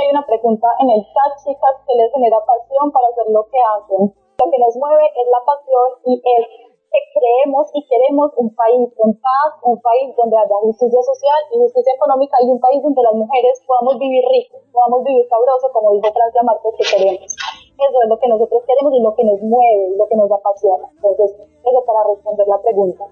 [0.00, 3.60] Hay una pregunta en el chat, chicas, que les genera pasión para hacer lo que
[3.60, 4.02] hacen.
[4.40, 6.44] Lo que nos mueve es la pasión y es
[6.90, 11.58] que creemos y queremos un país en paz, un país donde haya justicia social y
[11.62, 15.92] justicia económica y un país donde las mujeres podamos vivir ricos, podamos vivir sabroso, como
[15.92, 17.30] dijo Francia Márquez que queremos.
[17.30, 20.88] Eso es lo que nosotros queremos y lo que nos mueve lo que nos apasiona.
[20.96, 23.04] Entonces, eso para responder la pregunta.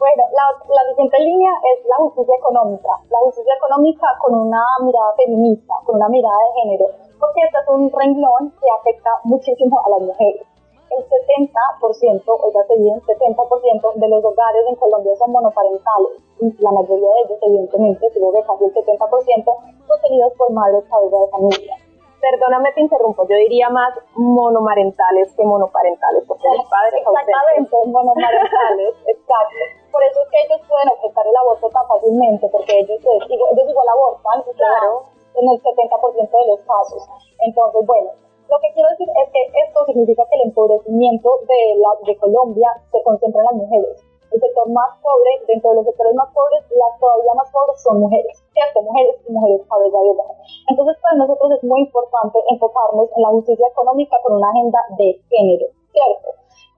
[0.00, 2.88] Bueno, la, siguiente línea es la justicia económica.
[3.10, 6.86] La justicia económica con una mirada feminista, con una mirada de género,
[7.20, 10.40] porque este es un renglón que afecta muchísimo a las mujeres.
[10.88, 17.10] El 70%, oiga bien, 70% de los hogares en Colombia son monoparentales y la mayoría
[17.10, 19.44] de ellos, evidentemente, digo que casi el 70%,
[19.86, 21.89] son tenidos por madres cabeza de familia
[22.20, 29.62] perdóname te interrumpo, yo diría más monomarentales que monoparentales, porque los padres Exactamente, monomarentales, exacto.
[29.90, 33.88] Por eso es que ellos pueden objetar el aborto tan fácilmente, porque ellos, ellos igual
[33.88, 37.02] abortan, claro, en el 70% de los casos.
[37.40, 38.10] Entonces, bueno,
[38.50, 42.70] lo que quiero decir es que esto significa que el empobrecimiento de, la, de Colombia
[42.90, 44.09] se concentra en las mujeres.
[44.30, 48.00] El sector más pobre, dentro de los sectores más pobres, las todavía más pobres son
[48.00, 48.82] mujeres ¿cierto?
[48.82, 50.36] Mujeres y mujeres cabeza de hogar.
[50.68, 55.20] Entonces, para nosotros es muy importante enfocarnos en la justicia económica con una agenda de
[55.30, 56.28] género, ¿cierto?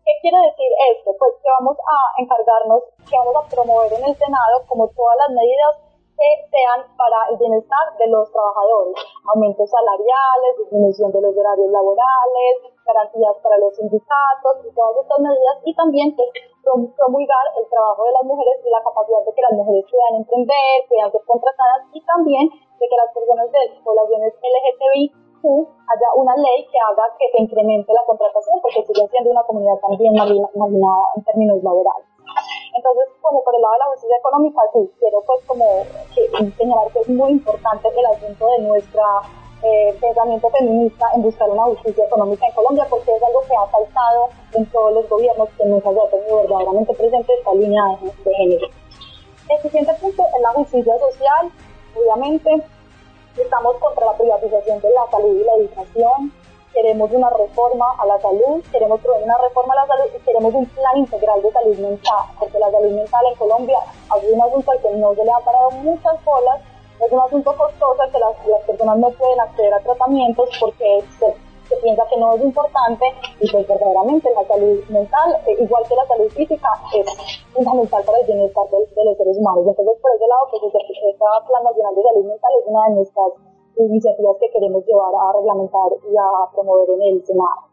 [0.04, 1.14] ¿Qué quiere decir esto?
[1.18, 5.30] Pues que vamos a encargarnos, que vamos a promover en el Senado como todas las
[5.30, 5.91] medidas
[6.22, 8.94] que sean para el bienestar de los trabajadores,
[9.26, 12.52] aumentos salariales, disminución de los horarios laborales,
[12.86, 16.22] garantías para los sindicatos y todas estas medidas, y también que
[16.62, 20.86] promulgar el trabajo de las mujeres y la capacidad de que las mujeres puedan emprender,
[20.86, 26.62] puedan ser contratadas y también de que las personas de poblaciones LGTBIQ haya una ley
[26.70, 31.24] que haga que se incremente la contratación porque siguen siendo una comunidad también marginada en
[31.26, 32.11] términos laborales.
[32.74, 35.84] Entonces, como por el lado de la justicia económica, sí, quiero pues como
[36.56, 39.04] señalar que es muy importante el asunto de nuestra
[39.62, 43.66] eh, pensamiento feminista en buscar una justicia económica en Colombia, porque es algo que ha
[43.66, 48.34] faltado en todos los gobiernos que nunca se ha tenido verdaderamente presente esta línea de,
[48.34, 48.66] género.
[49.48, 51.52] El siguiente punto es la justicia social,
[51.94, 52.50] obviamente.
[53.36, 56.32] Estamos contra la privatización de la salud y la educación.
[56.72, 60.66] Queremos una reforma a la salud, queremos una reforma a la salud y queremos un
[60.66, 63.78] plan integral de salud mental, porque la salud mental en Colombia
[64.20, 66.60] sido un asunto al que no se le han parado muchas bolas
[67.00, 71.34] es un asunto costoso que las, personas no pueden acceder a tratamientos porque se,
[71.82, 73.06] piensa que no es importante
[73.40, 77.06] y pues verdaderamente la salud mental, eh, igual que la salud física, es
[77.54, 79.64] fundamental para el bienestar de, los seres humanos.
[79.66, 80.62] Entonces, por ese lado, pues
[81.48, 85.92] Plan Nacional de Salud Mental es una de nuestras iniciativas que queremos llevar a reglamentar
[86.04, 87.72] y a promover en el Senado.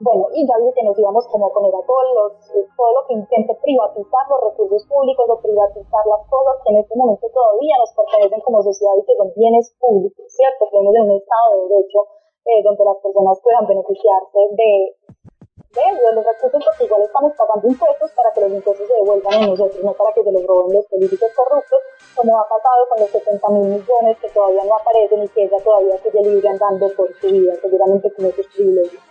[0.00, 2.30] Bueno, y ya dije que nos íbamos como a poner a todos los,
[2.76, 6.94] todo lo que intente privatizar los recursos públicos o privatizar las cosas que en este
[6.98, 10.66] momento todavía nos pertenecen como sociedad y que son bienes públicos, ¿cierto?
[10.70, 12.00] Tenemos en un Estado de Derecho
[12.44, 14.98] eh, donde las personas puedan beneficiarse de,
[16.14, 19.82] los recursos porque igual estamos pagando impuestos para que los impuestos se devuelvan a nosotros,
[19.82, 21.80] no para que se los roben los políticos corruptos,
[22.14, 25.58] como ha pasado con los 70 mil millones que todavía no aparecen y que ella
[25.62, 29.02] todavía sigue libre andando por su vida, seguramente con esos privilegios.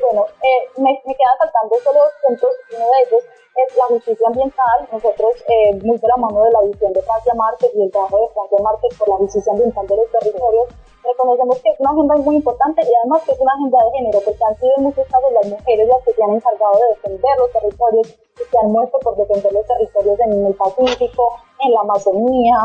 [0.00, 2.50] Bueno, eh, me, me quedan faltando solo dos puntos.
[2.76, 3.22] Uno de ellos
[3.56, 4.78] es la justicia ambiental.
[4.90, 8.18] Nosotros, eh, muy de la mano de la visión de Francia Márquez y el trabajo
[8.20, 10.68] de Francia Márquez por la justicia ambiental de los territorios,
[11.04, 14.18] reconocemos que es una agenda muy importante y además que es una agenda de género,
[14.24, 17.34] porque han sido en muchos casos las mujeres las que se han encargado de defender
[17.38, 21.80] los territorios y se han muerto por defender los territorios en el Pacífico, en la
[21.80, 22.56] Amazonía,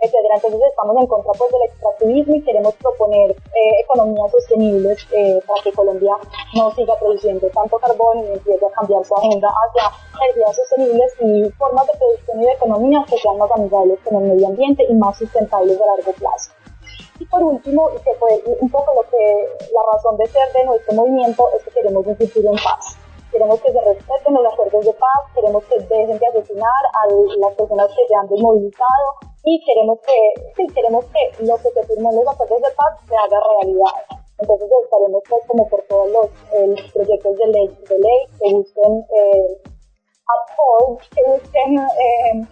[0.00, 0.34] etcétera.
[0.36, 5.62] Entonces estamos en contra pues, del extractivismo y queremos proponer eh, economías sostenibles eh, para
[5.62, 6.16] que Colombia
[6.54, 9.90] no siga produciendo tanto carbón y empiece a cambiar su agenda hacia
[10.22, 14.30] energías sostenibles y formas de producción y de economía que sean más amigables con el
[14.30, 16.52] medio ambiente y más sustentables a largo plazo.
[17.18, 20.64] Y por último, y que fue un poco lo que la razón de ser de
[20.64, 22.96] nuestro movimiento es que queremos un futuro en paz
[23.30, 27.06] queremos que se respeten los acuerdos de paz, queremos que dejen de asesinar a
[27.38, 29.06] las personas que se han desmovilizado
[29.44, 32.98] y queremos que, sí, queremos que lo que se firmó en los acuerdos de paz
[33.08, 34.20] se haga realidad.
[34.38, 36.28] Entonces estaremos pues como por todos los
[36.92, 39.60] proyectos de ley, de ley que busquen eh,
[41.14, 42.46] que busquen eh,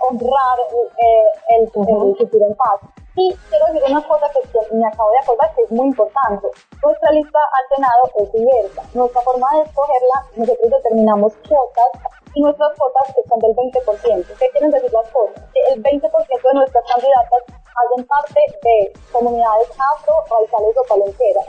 [0.00, 2.95] honrar eh, el, el futuro en paz.
[3.16, 6.46] Y quiero decir una cosa que me acabo de acordar que es muy importante.
[6.84, 8.82] Nuestra lista al Senado es diversa.
[8.92, 11.90] Nuestra forma de escogerla, nosotros determinamos cuotas
[12.34, 14.38] y nuestras cuotas son del 20%.
[14.38, 15.42] ¿Qué quieren decir las cuotas?
[15.54, 21.46] Que el 20% de nuestras candidatas hacen parte de comunidades afro, radicales o palenqueras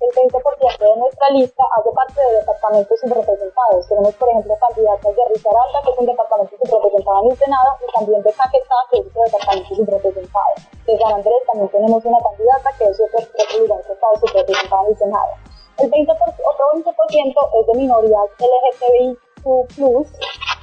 [0.00, 3.88] el 20% de nuestra lista hace parte de departamentos subrepresentados.
[3.88, 7.92] Tenemos, por ejemplo, candidatas de Risaralda, que es un departamento subrepresentado en el Senado, y
[7.92, 10.77] también de Caquetá, que es otro departamento subrepresentado.
[10.88, 15.32] De San Andrés también tenemos una candidata que es está subrepresentada en el Senado.
[15.76, 19.36] El 20%, otro 20% es de minorías LGTBIQ+,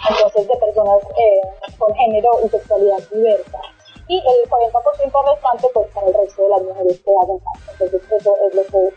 [0.09, 1.41] entonces de personas eh,
[1.77, 3.59] con género y sexualidad diversa
[4.07, 7.71] y el 40% restante pues para el resto de las mujeres que hacen parte.
[7.73, 8.93] Entonces eso es lo que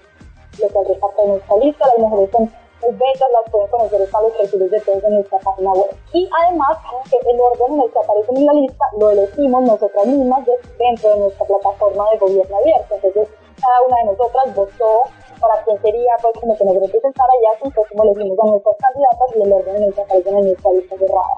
[0.63, 1.87] lo que de nuestra lista.
[1.89, 5.91] Las mujeres son muy bellas, las pueden conocer de todos en nuestra página web.
[6.13, 6.79] Y además,
[7.11, 10.47] que el orden en el que aparecen en la lista lo elegimos nosotras mismas
[10.79, 12.95] dentro de nuestra plataforma de gobierno abierto.
[12.95, 13.29] Entonces,
[13.61, 15.03] cada una de nosotras votó
[15.41, 18.77] para quién sería, pues, como que nos representara y así fue como elegimos a nuestras
[18.77, 21.37] candidatas y el orden en el que aparecen en nuestra lista cerrada.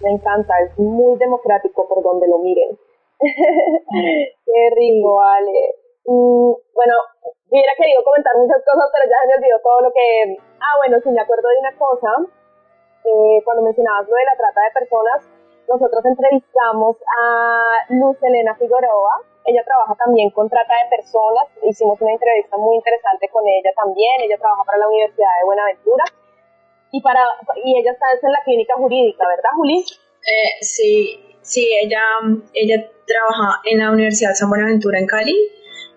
[0.00, 2.78] Me encanta, es muy democrático por donde lo miren.
[3.20, 5.83] Qué rico, Ale.
[6.04, 6.94] Mm, bueno,
[7.48, 10.36] hubiera querido comentar muchas cosas, pero ya se me olvidó todo lo que...
[10.60, 12.10] Ah, bueno, sí, me acuerdo de una cosa.
[13.04, 15.20] Eh, cuando mencionabas lo de la trata de personas,
[15.68, 19.22] nosotros entrevistamos a Luz Elena Figueroa.
[19.44, 21.48] Ella trabaja también con trata de personas.
[21.62, 24.20] Hicimos una entrevista muy interesante con ella también.
[24.20, 26.04] Ella trabaja para la Universidad de Buenaventura.
[26.92, 27.20] Y, para,
[27.64, 29.80] y ella está en la clínica jurídica, ¿verdad, Juli?
[29.80, 32.00] Eh, sí, sí, ella,
[32.52, 35.36] ella trabaja en la Universidad de San Buenaventura en Cali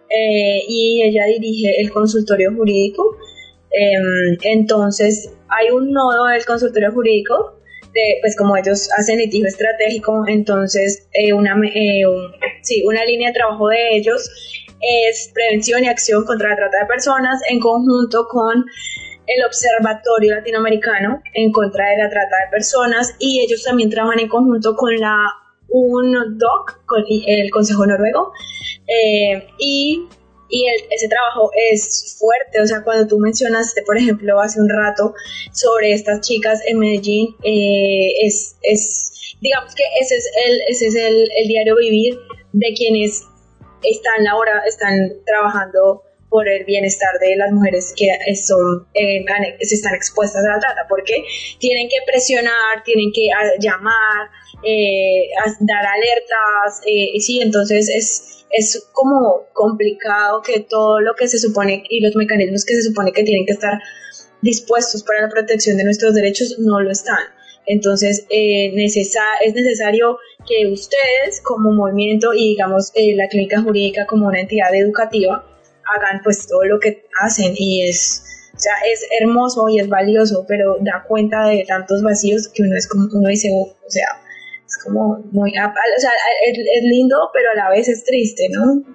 [0.10, 3.17] eh, y ella dirige el consultorio jurídico.
[3.72, 7.60] Em, entonces, hay un nodo del consultorio jurídico,
[7.93, 12.04] de, pues como ellos hacen litigio estratégico, entonces eh, una, eh,
[12.62, 14.30] sí, una línea de trabajo de ellos
[14.82, 18.65] es prevención y acción contra la trata de personas en conjunto con
[19.28, 24.30] el Observatorio Latinoamericano en contra de la trata de personas y ellos también trabajan en
[24.30, 25.17] conjunto con la
[25.69, 28.32] un doc con el Consejo Noruego
[28.88, 30.08] eh, y,
[30.49, 35.13] y ese trabajo es fuerte, o sea, cuando tú mencionaste, por ejemplo, hace un rato
[35.51, 40.95] sobre estas chicas en Medellín, eh, es, es, digamos que ese es, el, ese es
[40.95, 42.17] el, el diario vivir
[42.53, 43.23] de quienes
[43.84, 49.23] están ahora, están trabajando por el bienestar de las mujeres que son, eh,
[49.62, 51.23] se están expuestas a la trata, porque
[51.60, 54.30] tienen que presionar, tienen que ah, llamar,
[54.63, 61.38] eh, dar alertas, eh, sí, entonces es, es como complicado que todo lo que se
[61.38, 63.80] supone y los mecanismos que se supone que tienen que estar
[64.41, 67.20] dispuestos para la protección de nuestros derechos no lo están.
[67.65, 70.17] Entonces eh, es necesario
[70.48, 75.46] que ustedes como movimiento y digamos eh, la clínica jurídica como una entidad educativa
[75.96, 78.24] hagan pues todo lo que hacen y es,
[78.56, 82.76] o sea, es hermoso y es valioso, pero da cuenta de tantos vacíos que uno
[82.76, 84.08] es como, uno dice, o sea,
[84.78, 86.12] es como muy, o sea,
[86.46, 88.86] es, lindo, pero a la vez es triste, ¿no?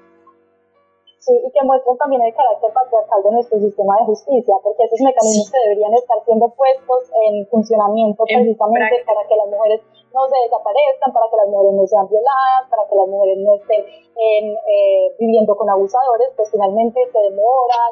[1.23, 4.99] Sí, y que muestran también el carácter patriarcal de nuestro sistema de justicia, porque esos
[5.07, 9.81] mecanismos que deberían estar siendo puestos en funcionamiento precisamente para que las mujeres
[10.11, 13.55] no se desaparezcan, para que las mujeres no sean violadas, para que las mujeres no
[13.55, 17.91] estén eh, viviendo con abusadores, pues finalmente se demoran.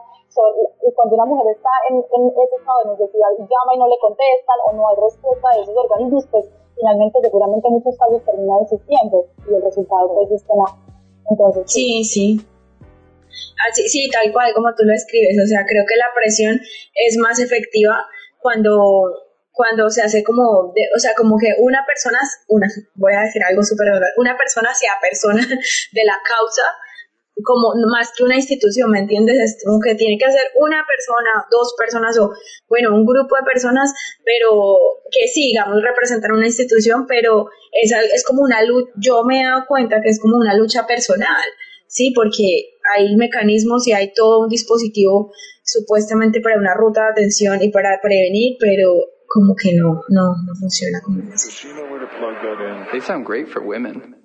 [0.82, 3.98] y cuando una mujer está en, ese estado de necesidad y llama y no le
[4.02, 6.50] contestan o no hay respuesta de esos organismos, pues
[6.80, 10.72] finalmente seguramente muchos casos terminan existiendo y el resultado pues es que nada.
[11.30, 12.40] Entonces, sí, sí.
[13.68, 15.36] Así, sí, tal cual como tú lo escribes.
[15.44, 18.06] O sea, creo que la presión es más efectiva
[18.40, 18.72] cuando
[19.52, 22.18] cuando se hace como, de, o sea, como que una persona,
[22.48, 25.42] una, voy a decir algo súper una persona sea persona
[25.92, 26.62] de la causa,
[27.42, 29.36] como más que una institución, ¿me entiendes?
[29.38, 32.30] Es como que tiene que ser una persona, dos personas o,
[32.68, 33.92] bueno, un grupo de personas,
[34.24, 34.78] pero
[35.10, 39.44] que sí, digamos, representan una institución, pero es, es como una lucha, yo me he
[39.44, 41.44] dado cuenta que es como una lucha personal,
[41.86, 42.12] ¿sí?
[42.14, 45.32] Porque hay mecanismos y hay todo un dispositivo
[45.64, 48.94] supuestamente para una ruta de atención y para prevenir, pero
[49.26, 51.48] como que no, no, no funciona como eso.
[52.90, 54.16] They sound great for women.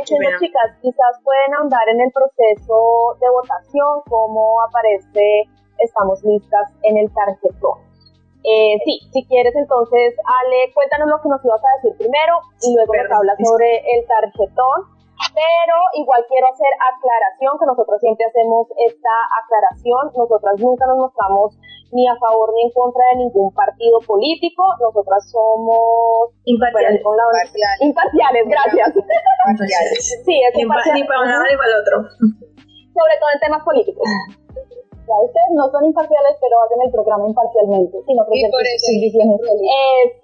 [0.00, 5.48] Diciendo, chicas, quizás pueden ahondar en el proceso de votación, cómo aparece
[5.78, 7.84] Estamos listas en el tarjetón.
[8.44, 12.74] Eh, sí, si quieres entonces, Ale, cuéntanos lo que nos ibas a decir primero y
[12.74, 14.96] luego nos hablas sobre el tarjetón.
[15.36, 19.14] Pero igual quiero hacer aclaración, que nosotros siempre hacemos esta
[19.44, 20.12] aclaración.
[20.16, 21.58] Nosotras nunca nos mostramos
[21.92, 24.64] ni a favor ni en contra de ningún partido político.
[24.80, 27.00] Nosotras somos imparciales.
[27.80, 28.92] imparciales, gracias.
[30.24, 30.94] Sí, es imparcial.
[30.94, 31.96] Ni para uno ni para el otro.
[32.18, 34.04] Sobre todo en temas políticos.
[35.06, 38.90] Ya, ustedes no son imparciales, pero hacen el programa imparcialmente, sino y por eso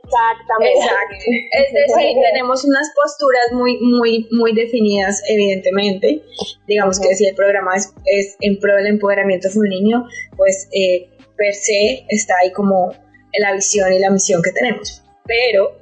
[0.03, 0.75] Exactamente.
[0.75, 1.23] Exacto.
[1.55, 6.23] Es decir, tenemos unas posturas muy, muy, muy definidas, evidentemente.
[6.67, 10.05] Digamos que si el programa es, es en pro del empoderamiento femenino,
[10.37, 11.12] pues eh,
[11.43, 12.93] per se está ahí como
[13.39, 15.03] la visión y la misión que tenemos.
[15.25, 15.73] Pero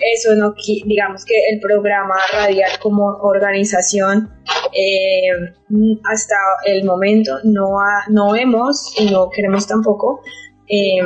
[0.00, 0.54] eso no,
[0.84, 4.28] digamos que el programa radial como organización
[4.72, 5.30] eh,
[6.04, 6.36] hasta
[6.66, 7.78] el momento no,
[8.10, 10.20] no hemos y no queremos tampoco
[10.68, 10.98] eh,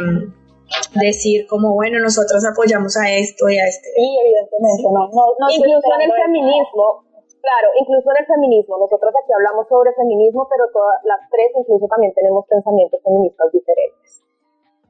[0.95, 3.89] decir como bueno nosotros apoyamos a esto y a este.
[3.95, 7.05] Sí, evidentemente, no, no, incluso en el feminismo,
[7.41, 11.87] claro, incluso en el feminismo, nosotros aquí hablamos sobre feminismo, pero todas las tres incluso
[11.89, 14.25] también tenemos pensamientos feministas diferentes.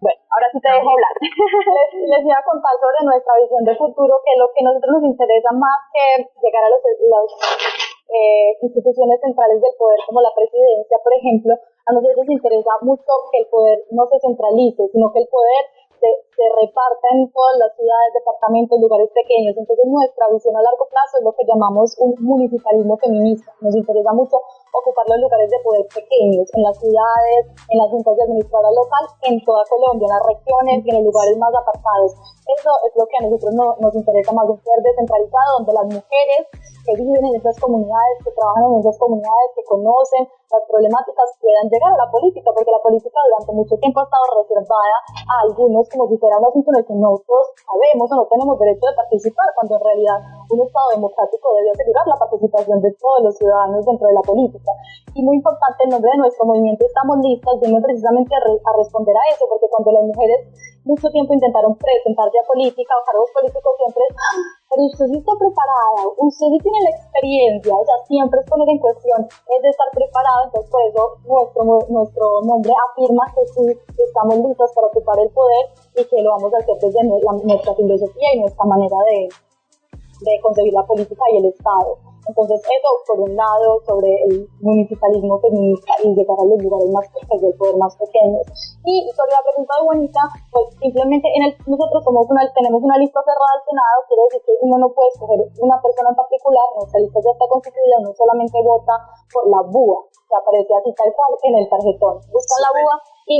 [0.01, 1.15] Bueno, ahora sí te dejo hablar.
[2.09, 5.13] les, iba a contar sobre nuestra visión de futuro, que lo que a nosotros nos
[5.13, 6.81] interesa más que llegar a las
[8.09, 13.13] eh, instituciones centrales del poder, como la presidencia, por ejemplo, a nosotros nos interesa mucho
[13.31, 15.63] que el poder no se centralice, sino que el poder
[16.01, 16.09] se,
[16.41, 19.53] se, reparta en todas las ciudades, departamentos, lugares pequeños.
[19.61, 23.53] Entonces nuestra visión a largo plazo es lo que llamamos un municipalismo feminista.
[23.61, 24.41] Nos interesa mucho
[24.73, 29.05] ocupar los lugares de poder pequeños, en las ciudades, en las juntas de administradora local,
[29.29, 32.17] en toda Colombia, en las regiones y en los lugares más apartados.
[32.49, 35.87] Eso es lo que a nosotros no, nos interesa más, un poder descentralizado donde las
[35.87, 36.43] mujeres
[36.85, 41.69] que viven en esas comunidades, que trabajan en esas comunidades, que conocen las problemáticas, puedan
[41.71, 44.97] llegar a la política, porque la política durante mucho tiempo ha estado reservada
[45.31, 48.59] a algunos como si fuera un asunto en el que nosotros sabemos o no tenemos
[48.59, 50.19] derecho de participar, cuando en realidad
[50.51, 54.71] un Estado democrático debe asegurar la participación de todos los ciudadanos dentro de la política.
[55.15, 59.17] Y muy importante, en nombre de nuestro movimiento Estamos Listas, viene precisamente a, a responder
[59.17, 60.39] a eso, porque cuando las mujeres
[60.85, 64.05] mucho tiempo intentaron presentarse a política o cargos políticos, siempre
[64.71, 68.69] pero usted sí está preparada, usted sí tiene la experiencia, o sea, siempre es poner
[68.71, 73.67] en cuestión, es de estar preparado, entonces por eso nuestro, nuestro nombre afirma que sí
[73.99, 75.65] estamos listos para ocupar el poder
[75.99, 79.29] y que lo vamos a hacer desde nuestra filosofía y nuestra manera de,
[80.21, 81.99] de concebir la política y el Estado.
[82.29, 87.09] Entonces, eso por un lado sobre el municipalismo feminista y llegar a los lugares más
[87.09, 88.45] pequeños, del poder más pequeños.
[88.85, 92.99] Y sobre la pregunta de Juanita, pues simplemente en el, nosotros somos una, tenemos una
[92.99, 96.67] lista cerrada del Senado, quiere decir que uno no puede escoger una persona en particular,
[96.77, 98.95] nuestra lista ya está constituida, no solamente vota
[99.33, 102.15] por la BUA, que aparece así tal cual en el tarjetón.
[102.31, 102.95] Buscan la BUA
[103.27, 103.37] y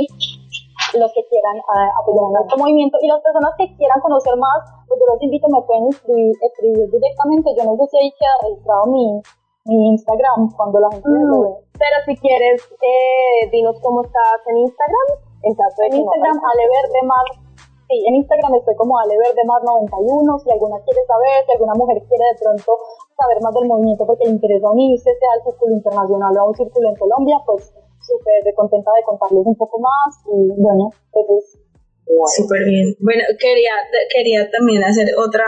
[0.97, 4.59] los que quieran uh, apoyar a nuestro movimiento y las personas que quieran conocer más,
[4.87, 8.35] pues yo los invito, me pueden escribir, escribir directamente, yo no sé si ahí queda
[8.43, 9.21] registrado mi,
[9.65, 11.29] mi Instagram cuando la gente mm.
[11.29, 11.51] lo ve.
[11.77, 15.07] Pero si quieres, eh, dinos cómo estás en Instagram,
[15.43, 17.25] en caso de en Instagram, no Mar,
[17.89, 22.37] sí, en Instagram estoy como aleverdemar91, si alguna quiere saber, si alguna mujer quiere de
[22.39, 22.77] pronto
[23.17, 26.55] saber más del movimiento porque le interesa unirse, sea al círculo internacional o a un
[26.55, 31.61] círculo en Colombia, pues súper contenta de contarles un poco más y bueno, eso es
[32.35, 32.95] Súper bien.
[32.99, 33.71] Bueno, quería,
[34.13, 35.45] quería también hacer otra,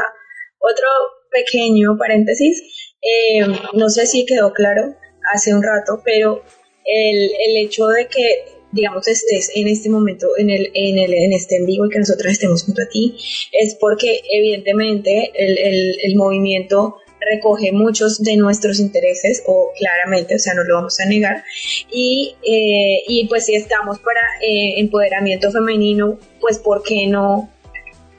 [0.60, 0.88] otro
[1.32, 2.96] pequeño paréntesis.
[3.02, 3.42] Eh,
[3.74, 4.96] no sé si quedó claro
[5.34, 6.42] hace un rato, pero
[6.86, 11.32] el, el hecho de que digamos, estés en este momento en, el, en, el, en
[11.34, 13.16] este en vivo y que nosotros estemos junto a ti,
[13.52, 16.96] es porque evidentemente el, el, el movimiento
[17.32, 21.44] recoge muchos de nuestros intereses, o claramente, o sea, no lo vamos a negar,
[21.92, 27.50] y, eh, y pues si estamos para eh, empoderamiento femenino, pues ¿por qué no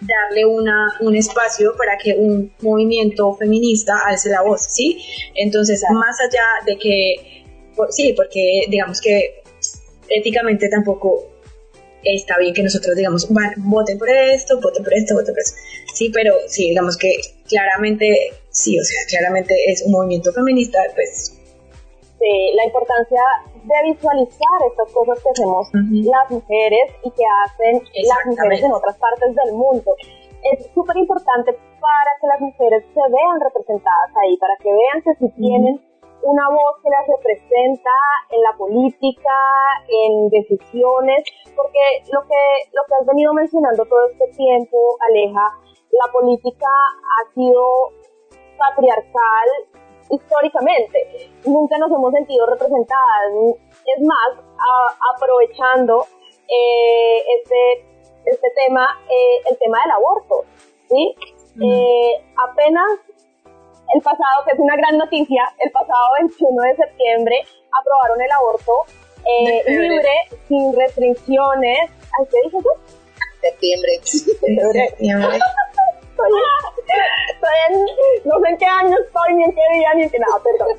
[0.01, 5.03] darle una, un espacio para que un movimiento feminista alce la voz, ¿sí?
[5.35, 7.45] Entonces, más allá de que,
[7.91, 9.43] sí, porque digamos que
[10.09, 11.34] éticamente tampoco
[12.05, 15.55] está bien que nosotros digamos, voten por esto, voten por esto, voten por eso.
[15.93, 17.11] Sí, pero sí, digamos que
[17.49, 21.41] claramente, sí, o sea, claramente es un movimiento feminista, pues...
[22.19, 23.21] Sí, la importancia
[23.53, 28.97] de visualizar estas cosas que hacemos las mujeres y que hacen las mujeres en otras
[28.97, 29.95] partes del mundo.
[30.53, 35.13] Es súper importante para que las mujeres se vean representadas ahí, para que vean que
[35.21, 35.81] si tienen
[36.23, 37.91] una voz que las representa
[38.31, 39.37] en la política,
[39.89, 45.59] en decisiones, porque lo que, lo que has venido mencionando todo este tiempo, Aleja,
[45.91, 47.93] la política ha sido
[48.59, 49.49] patriarcal
[50.11, 51.31] históricamente.
[51.47, 53.33] Nunca nos hemos sentido representadas.
[53.97, 54.45] Es más,
[55.15, 56.07] aprovechando
[56.49, 57.87] eh, este,
[58.27, 60.45] este tema, eh, el tema del aborto,
[60.89, 61.15] ¿sí?
[61.63, 62.99] Eh, apenas
[63.95, 67.47] el pasado, que es una gran noticia, el pasado 21 de septiembre
[67.79, 68.73] aprobaron el aborto
[69.25, 70.11] eh, libre,
[70.49, 71.91] sin restricciones.
[72.19, 72.71] ¿Ay, ¿Qué dices tú?
[73.41, 74.01] Septiembre.
[74.05, 75.39] Septiembre.
[76.11, 76.31] Estoy,
[77.35, 77.75] estoy en,
[78.25, 80.69] no sé en qué año estoy, ni en qué día, ni en qué nada, perdón.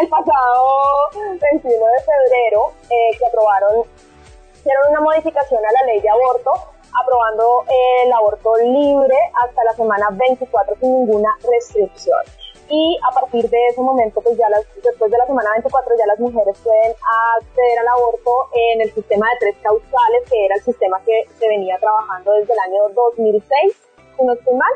[0.00, 0.66] el pasado
[1.14, 3.84] 21 de febrero eh, que aprobaron,
[4.54, 7.64] hicieron una modificación a la ley de aborto aprobando
[8.04, 12.18] el aborto libre hasta la semana 24 sin ninguna restricción.
[12.70, 16.06] Y a partir de ese momento, pues ya las, después de la semana 24, ya
[16.06, 16.92] las mujeres pueden
[17.40, 21.48] acceder al aborto en el sistema de tres causales, que era el sistema que se
[21.48, 23.50] venía trabajando desde el año 2006,
[24.16, 24.72] si no estoy mal,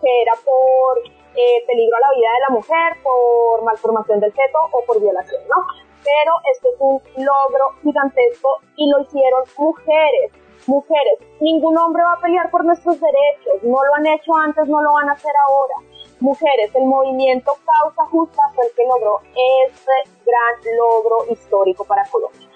[0.00, 0.98] que era por
[1.36, 5.42] eh, peligro a la vida de la mujer, por malformación del feto o por violación,
[5.48, 5.56] ¿no?
[6.04, 10.32] Pero esto es un logro gigantesco y lo hicieron mujeres
[10.66, 14.80] Mujeres, ningún hombre va a pelear por nuestros derechos, no lo han hecho antes, no
[14.82, 15.74] lo van a hacer ahora.
[16.20, 19.92] Mujeres, el movimiento Causa Justa fue el que logró este
[20.24, 22.48] gran logro histórico para Colombia.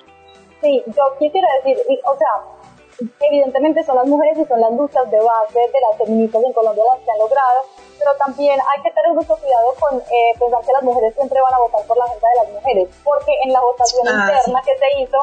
[0.63, 5.19] Sí, yo quisiera decir, o sea, evidentemente son las mujeres y son las luchas de
[5.21, 7.61] base de las feministas en Colombia las que han logrado,
[7.99, 11.55] pero también hay que tener mucho cuidado con eh, pensar que las mujeres siempre van
[11.55, 14.77] a votar por la agenda de las mujeres, porque en la votación ah, interna que
[14.79, 15.19] se hizo,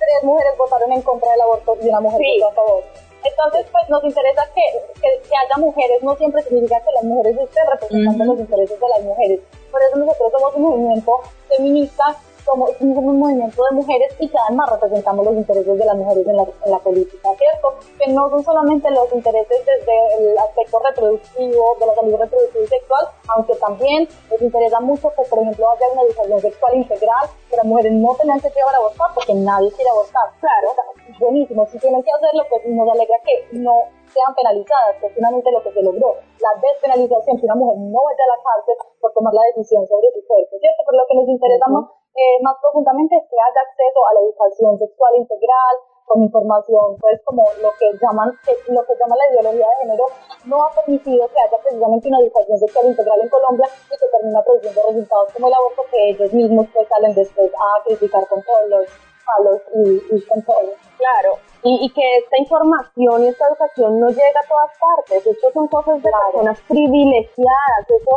[0.00, 2.84] tres mujeres votaron en contra del aborto y una mujer votó a favor.
[3.22, 4.64] Entonces, pues nos interesa que,
[5.00, 9.02] que, haya mujeres, no siempre significa que las mujeres estén representando los intereses de las
[9.02, 9.40] mujeres.
[9.70, 14.70] Por eso nosotros somos un movimiento feminista somos, un movimiento de mujeres y que además
[14.70, 17.74] representamos los intereses de las mujeres en la, en la política, ¿cierto?
[17.98, 22.68] Que no son solamente los intereses desde el aspecto reproductivo, de la salud reproductiva y
[22.68, 27.56] sexual, aunque también les interesa mucho que, por ejemplo, haya una educación sexual integral, que
[27.56, 30.30] las mujeres no tengan que llevar a abortar porque nadie quiere abortar.
[30.40, 30.74] Claro,
[31.18, 33.72] buenísimo, si tienen que hacerlo, pues nos alegra que no
[34.12, 36.16] sean penalizadas, que finalmente lo que se logró.
[36.40, 40.10] La despenalización, que una mujer no vaya a la cárcel por tomar la decisión sobre
[40.10, 40.82] su cuerpo, ¿cierto?
[40.86, 41.84] Pero lo que nos interesa más,
[42.14, 45.74] eh, más profundamente es que haya acceso a la educación sexual integral,
[46.10, 48.34] con información, pues como lo que llaman,
[48.66, 50.04] lo que llama la ideología de género,
[50.44, 54.42] no ha permitido que haya precisamente una educación sexual integral en Colombia y que termina
[54.42, 58.68] produciendo resultados como el aborto que ellos mismos pues salen después a criticar con todos
[58.68, 60.74] los palos y, y con todo.
[60.98, 65.26] Claro, y, y, que esta información y esta educación no llega a todas partes.
[65.26, 67.84] Esto son cosas de personas privilegiadas.
[67.88, 68.14] Eso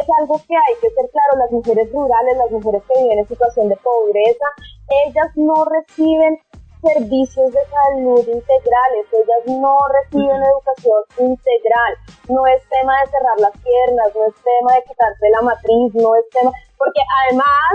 [0.00, 1.38] es algo que hay que ser claro.
[1.38, 4.46] Las mujeres rurales, las mujeres que viven en situación de pobreza,
[5.06, 6.40] ellas no reciben
[6.82, 11.92] servicios de salud integrales, ellas no reciben educación integral,
[12.28, 16.14] no es tema de cerrar las piernas, no es tema de quitarse la matriz, no
[16.14, 17.74] es tema, porque además,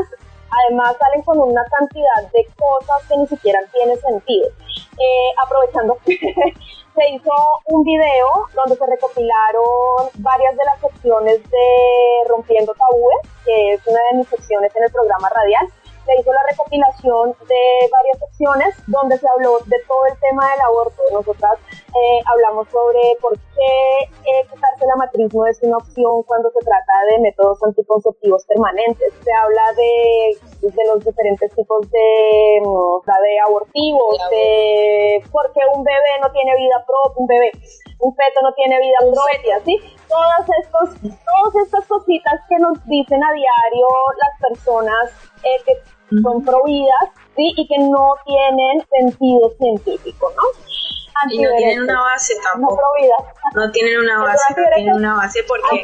[0.59, 4.47] además salen con una cantidad de cosas que ni siquiera tienen sentido.
[4.47, 7.31] Eh, aprovechando se hizo
[7.65, 13.99] un video donde se recopilaron varias de las secciones de Rompiendo Tabúes, que es una
[14.11, 15.67] de mis secciones en el programa radial,
[16.05, 20.61] se hizo la recopilación de varias secciones donde se habló de todo el tema del
[20.61, 21.01] aborto.
[21.11, 21.59] Nosotras
[21.91, 26.59] eh, hablamos sobre por qué eh, quitarse la matriz no es una opción cuando se
[26.63, 29.13] trata de métodos anticonceptivos permanentes.
[29.23, 35.83] Se habla de, de los diferentes tipos de, mm, de abortivos, de por qué un
[35.83, 37.51] bebé no tiene vida propia, un bebé,
[37.99, 39.77] un feto no tiene vida propia, ¿sí?
[40.07, 43.87] Todas, estos, todas estas cositas que nos dicen a diario
[44.17, 45.11] las personas
[45.43, 47.53] eh, que son prohibidas ¿sí?
[47.55, 50.43] y que no tienen sentido científico, ¿no?
[51.29, 52.81] Y no tienen una base tampoco.
[53.55, 55.83] No, no tienen una base, no tienen una base porque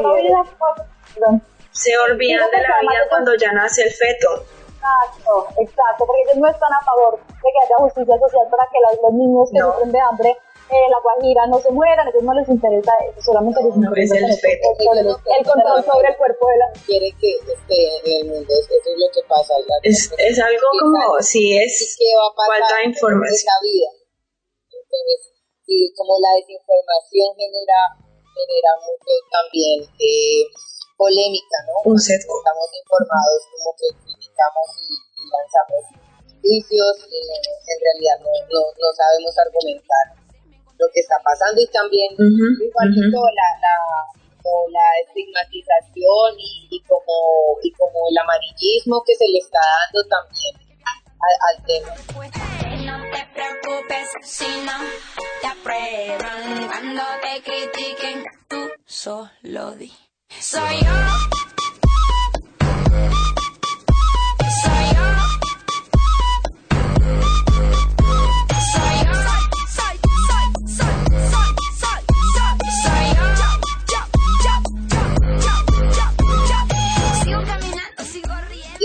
[1.72, 4.44] se olvidan de la vida cuando ya nace el feto.
[4.78, 8.78] Exacto, exacto, porque ellos no están a favor de que haya justicia social para que
[8.80, 10.30] los, niños que sufren de hambre
[10.70, 14.16] eh, la guajira no se mueran, a ellos no les interesa eso, solamente les interesa
[14.16, 16.68] el, el, el, control sobre el cuerpo de la...
[16.86, 19.54] Quiere que esté en el mundo, eso es lo que pasa.
[19.84, 21.98] Es, es algo como, si es
[22.36, 23.34] falta de información.
[23.34, 24.07] Esa vida.
[24.98, 27.80] Entonces, sí, como la desinformación genera,
[28.34, 30.42] genera mucho también eh,
[30.98, 31.94] polémica, ¿no?
[31.94, 31.98] Un.
[32.02, 35.82] Estamos informados, como que criticamos y, y lanzamos
[36.42, 40.06] juicios y en realidad no, no, no sabemos argumentar
[40.80, 43.76] lo que está pasando y también igual la, la,
[44.72, 50.68] la estigmatización y, y, como, y como el amarillismo que se le está dando también
[51.20, 52.67] al, tema.
[52.86, 54.78] No te preocupes si no
[55.42, 59.92] te aprueban cuando te critiquen, tú solo di.
[60.40, 61.57] Soy yo.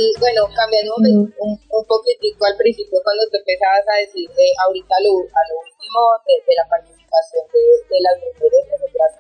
[0.03, 4.95] Y bueno, cambiando un, un, poquitico al principio cuando te empezabas a decir eh, ahorita
[5.07, 9.11] lo, a lo último de, la participación de, de las mujeres, nosotras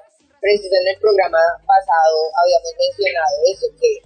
[0.43, 4.03] preciso en el programa pasado habíamos mencionado eso, que,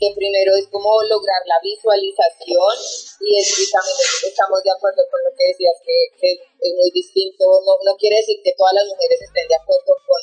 [0.00, 2.72] que primero es como lograr la visualización
[3.20, 3.52] y es
[4.24, 8.16] estamos de acuerdo con lo que decías, que, que es muy distinto, no, no quiere
[8.16, 10.20] decir que todas las mujeres estén de acuerdo con,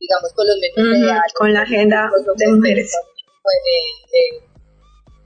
[0.00, 2.88] digamos, con los medios -huh, con la agenda de mujeres.
[3.44, 4.53] Pues, eh, eh,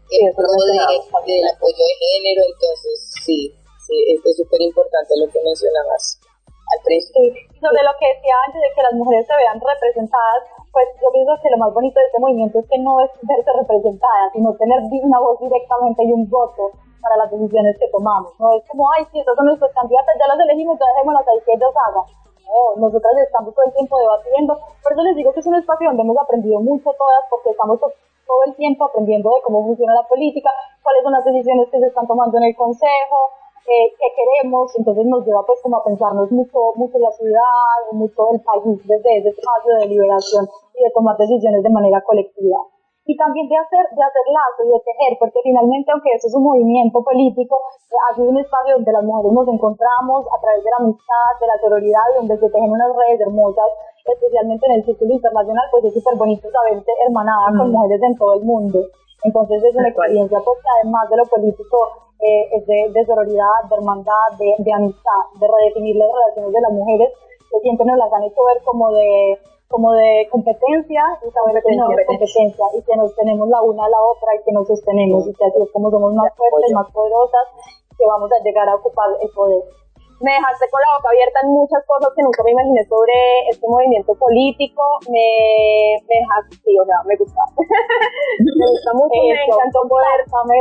[0.09, 0.89] el de,
[1.29, 3.53] del apoyo de género, entonces sí,
[3.85, 6.21] sí es súper importante lo que mencionabas
[6.69, 7.25] al principio.
[7.25, 10.43] Sí, sobre lo que decía antes de que las mujeres se vean representadas,
[10.73, 13.51] pues yo pienso que lo más bonito de este movimiento es que no es verse
[13.53, 18.33] representadas, sino tener una voz directamente y un voto para las decisiones que tomamos.
[18.39, 21.41] No es como, ay, sí, esas son nuestras candidatas, ya las elegimos, ya dejémoslas ahí
[21.47, 22.07] que ellos hagan.
[22.49, 24.57] No, nosotras estamos todo el tiempo debatiendo.
[24.83, 27.79] Por eso les digo que es un espacio donde hemos aprendido mucho todas, porque estamos
[28.29, 30.51] todo el tiempo aprendiendo de cómo funciona la política,
[30.85, 33.33] cuáles son las decisiones que se están tomando en el Consejo,
[33.65, 38.29] eh, qué queremos, entonces nos lleva pues como a pensarnos mucho, mucho la ciudad, mucho
[38.33, 42.61] el país desde ese espacio de deliberación y de tomar decisiones de manera colectiva
[43.09, 46.35] y también de hacer, de hacer lazo y de tejer, porque finalmente, aunque eso es
[46.37, 47.57] un movimiento político,
[48.05, 51.47] ha sido un espacio donde las mujeres nos encontramos a través de la amistad, de
[51.49, 53.65] la sororidad, y donde se tejen unas redes hermosas,
[54.05, 58.37] especialmente en el círculo internacional, pues es súper bonito saberse hermanada con mujeres en todo
[58.37, 58.85] el mundo.
[59.25, 61.79] Entonces es una experiencia pues, que además de lo político
[62.21, 66.61] eh, es de, de, sororidad, de hermandad, de, de, amistad, de redefinir las relaciones de
[66.61, 67.09] las mujeres
[67.49, 71.77] que siempre nos las han hecho ver como de como de competencia y saber que
[71.77, 74.67] no es competencia y que nos tenemos la una a la otra y que nos
[74.67, 77.47] sostenemos y que así es como somos más fuertes, más poderosas,
[77.97, 79.63] que vamos a llegar a ocupar el poder
[80.21, 83.15] me dejaste con la boca abierta en muchas cosas que nunca me imaginé sobre
[83.51, 87.39] este movimiento político, me, me dejaste, sí, o sea, me gusta.
[88.43, 90.19] me gusta mucho, me encantó poder,
[90.51, 90.59] me,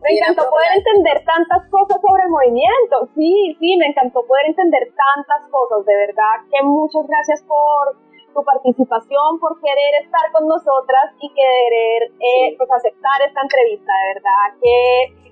[0.00, 4.88] me, encantó poder entender tantas cosas sobre el movimiento, sí, sí, me encantó poder entender
[4.96, 8.00] tantas cosas, de verdad que muchas gracias por
[8.32, 14.08] tu participación, por querer estar con nosotras y querer eh, pues aceptar esta entrevista, de
[14.14, 15.25] verdad que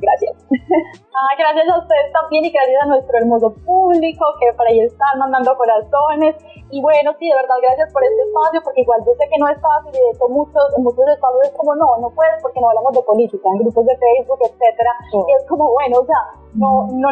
[0.00, 0.46] Gracias.
[1.10, 5.18] Ah, gracias a ustedes también y gracias a nuestro hermoso público que por ahí están
[5.18, 6.32] mandando corazones.
[6.70, 9.50] Y bueno, sí, de verdad, gracias por este espacio, porque igual yo sé que no
[9.50, 12.62] es fácil y de hecho muchos, en muchos espacios es como, no, no puedes porque
[12.62, 14.92] no hablamos de política, en grupos de Facebook, etcétera.
[15.12, 16.20] Y es como, bueno, o sea,
[16.54, 17.08] no, no,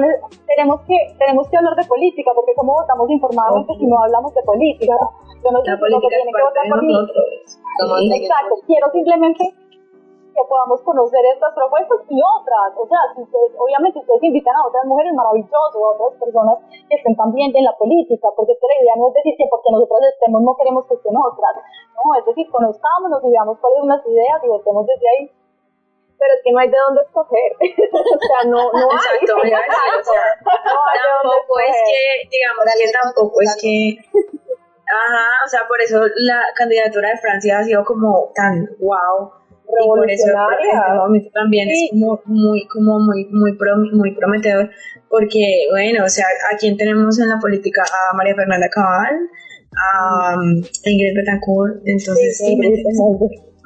[0.47, 4.43] tenemos que, tenemos que hablar de política, porque como votamos informadamente si no hablamos de
[4.47, 4.95] política.
[5.45, 6.95] Yo no sé si que tiene que votar por mí.
[8.25, 9.43] Exacto, quiero simplemente
[10.39, 12.71] que podamos conocer estas propuestas y otras.
[12.79, 16.63] O sea, si ustedes, obviamente ustedes invitan a otras mujeres maravillosas o a otras personas
[16.71, 19.51] que estén también en la política, porque es que la idea no es decir que
[19.51, 21.55] porque nosotras estemos no queremos que estén otras.
[21.99, 25.25] No, es decir, conozcámonos y veamos cuáles son las ideas y votemos desde ahí.
[26.19, 27.51] Pero es que no hay de dónde escoger.
[27.59, 28.95] o sea, no, no hay.
[28.95, 33.75] Exacto, o sea, tampoco es que, digamos que tampoco es que
[34.89, 39.31] Ajá, o sea, por eso la candidatura de Francia ha sido como tan wow,
[39.69, 40.73] revolucionaria.
[40.73, 43.53] Y por eso también es como muy, como muy, muy,
[43.93, 44.71] muy prometedor,
[45.09, 47.83] porque, bueno, o sea, ¿a quién tenemos en la política?
[47.83, 49.29] A María Fernanda Cabal,
[49.77, 52.57] a um, Ingrid Betancourt, entonces sí,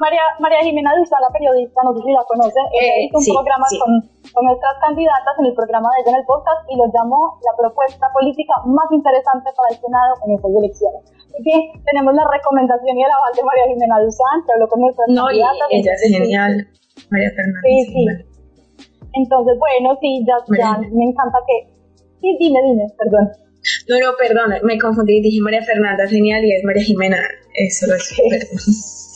[0.03, 3.67] María, María Jimena Duzá, la periodista, no sé si la conocen, eh, hizo un programa
[3.79, 3.93] Con,
[4.35, 7.55] con, nuestras candidatas en el programa de ella en el podcast y lo llamó la
[7.55, 13.03] propuesta política más interesante para el Senado en estas elecciones que tenemos la recomendación y
[13.03, 15.67] el aval de María Jimena Duzán, que habló con nuestras no, candidatas.
[15.71, 16.53] Y ella es genial,
[17.09, 17.61] María Fernanda.
[17.65, 18.05] Sí, sí.
[19.15, 21.73] Entonces, bueno, sí, ya, ya me encanta que...
[22.21, 23.33] Sí, dime, dime, perdón.
[23.89, 27.19] No, no, perdón, me confundí, dije María Fernanda, genial, y es María Jimena,
[27.55, 29.12] eso lo es.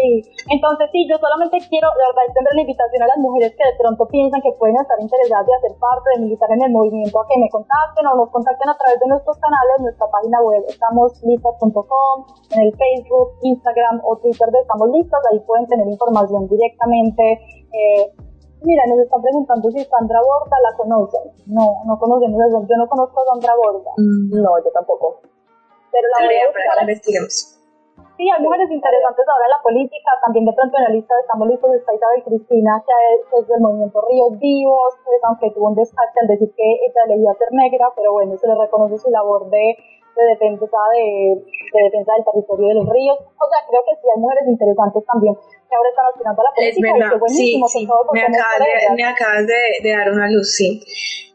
[0.00, 3.68] Sí, entonces sí, yo solamente quiero, de verdad, extender la invitación a las mujeres que
[3.68, 7.20] de pronto piensan que pueden estar interesadas de hacer parte, de militar en el movimiento,
[7.20, 10.64] a que me contacten o nos contacten a través de nuestros canales, nuestra página web,
[10.68, 12.16] estamos listas.com,
[12.56, 17.22] en el Facebook, Instagram o Twitter de Estamos Listas, ahí pueden tener información directamente.
[17.68, 18.08] Eh,
[18.62, 21.28] mira, nos están preguntando si Sandra Borda la conocen.
[21.46, 22.64] No, no conocemos eso.
[22.64, 23.92] Yo no conozco a Sandra Borda.
[23.96, 24.40] Mm.
[24.40, 25.20] No, yo tampoco.
[25.92, 26.88] Pero la voy a buscar.
[26.88, 27.59] investiguemos.
[28.20, 31.24] Sí, hay mujeres interesantes ahora en la política, también de pronto en la lista de
[31.24, 35.76] Estamos Listos está Isabel Cristina, que es, del movimiento Ríos Vivos, pues aunque tuvo un
[35.80, 39.48] descarte al decir que ella elegía ser negra, pero bueno, se le reconoce su labor
[39.48, 43.16] de, de defensa de, de, defensa del territorio de los ríos.
[43.24, 46.52] O sea, creo que sí hay mujeres interesantes también que ahora están aspirando a la
[46.52, 46.76] política.
[46.76, 47.88] Es verdad, sí, sí.
[47.88, 50.76] Me acabas, de, me acabas de, de dar una luz, sí.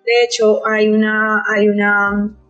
[0.06, 2.45] De hecho, hay una, hay una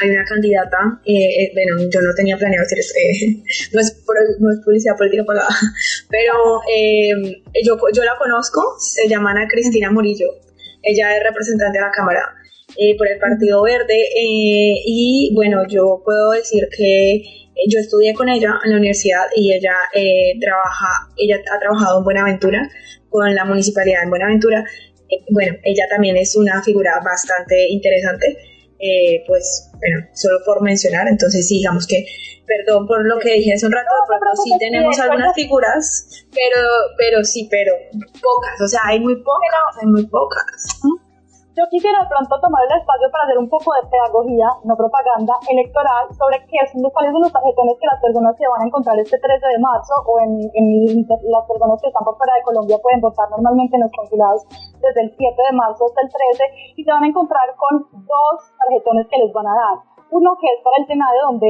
[0.00, 3.42] hay una candidata, eh, eh, bueno, yo no tenía planeado hacer eso, eh,
[3.72, 3.96] no, es,
[4.40, 5.48] no, es, publicidad política pagada,
[6.10, 6.60] pero
[7.62, 10.26] yo, yo la conozco, se llama Ana Cristina Murillo,
[10.82, 12.34] ella es representante de la Cámara
[12.98, 17.22] por el Partido Verde y bueno, yo puedo decir que
[17.68, 19.74] yo estudié con ella en la universidad y ella
[20.40, 22.68] trabaja, ella ha trabajado en Buenaventura
[23.08, 24.64] con la municipalidad en Buenaventura.
[25.30, 31.48] bueno, ella también es una figura bastante interesante eh, pues, bueno, solo por mencionar, entonces
[31.48, 32.04] digamos que,
[32.46, 36.60] perdón por lo que dije hace un rato, pero sí tenemos algunas figuras, pero,
[36.98, 40.66] pero sí, pero pocas, o sea, hay muy pocas, hay muy pocas.
[41.54, 45.38] Yo quisiera de pronto tomar el espacio para hacer un poco de pedagogía, no propaganda,
[45.46, 48.98] electoral, sobre qué son, cuáles son los tarjetones que las personas se van a encontrar
[48.98, 50.34] este 13 de marzo o en,
[51.06, 54.42] las personas que están por fuera de Colombia pueden votar normalmente en los consulados
[54.82, 58.36] desde el 7 de marzo hasta el 13 y se van a encontrar con dos
[58.58, 61.48] tarjetones que les van a dar uno que es para el Senado, donde,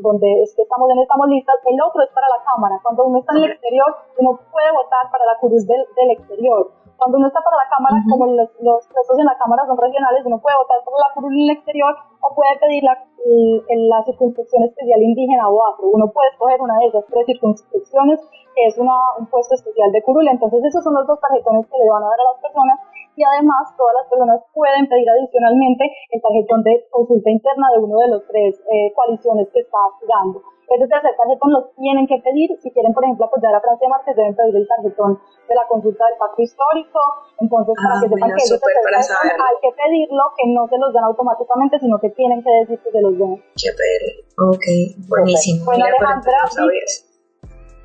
[0.00, 2.80] donde es que estamos en estamos listas, el otro es para la Cámara.
[2.82, 6.85] Cuando uno está en el exterior, uno puede votar para la curul del, del exterior.
[6.96, 10.24] Cuando uno está para la Cámara, como los, los puestos en la Cámara son regionales,
[10.24, 14.64] uno puede votar por la curul en el exterior o puede pedir la, la circunscripción
[14.64, 15.92] especial indígena o afro.
[15.92, 18.20] Uno puede escoger una de esas tres circunscripciones,
[18.56, 20.26] que es una, un puesto especial de curul.
[20.28, 22.80] Entonces, esos son los dos tarjetones que le van a dar a las personas
[23.16, 27.96] y además todas las personas pueden pedir adicionalmente el tarjetón de consulta interna de uno
[27.98, 30.42] de los tres eh, coaliciones que está aspirando.
[30.66, 32.50] Ese tercer tarjetón lo tienen que pedir.
[32.58, 35.14] Si quieren, por ejemplo, apoyar a Francia Márquez, deben pedir el tarjetón
[35.48, 36.98] de la consulta del pacto histórico.
[37.38, 40.76] Entonces, para Ah, que sepan bueno, que para tarjetón hay que pedirlo, que no se
[40.78, 43.38] los dan automáticamente, sino que tienen que decir que se los den.
[43.54, 44.26] Chévere.
[44.42, 44.66] Ok,
[45.06, 45.64] buenísimo.
[45.70, 46.34] Bueno, Mira, Alejandra.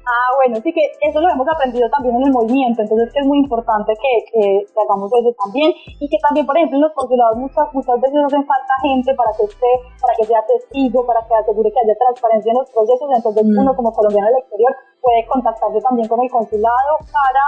[0.06, 3.26] Ah, bueno, sí que eso lo hemos aprendido también en el movimiento, entonces que es
[3.28, 6.94] muy importante que, que, que hagamos eso también y que también, por ejemplo, en los
[6.94, 9.72] consulados muchas, muchas veces hacen falta gente para que esté,
[10.02, 13.60] para que sea testigo, para que asegure que haya transparencia en los procesos, entonces Mm.
[13.62, 17.44] uno como colombiano del exterior puede contactarse también con el consulado para,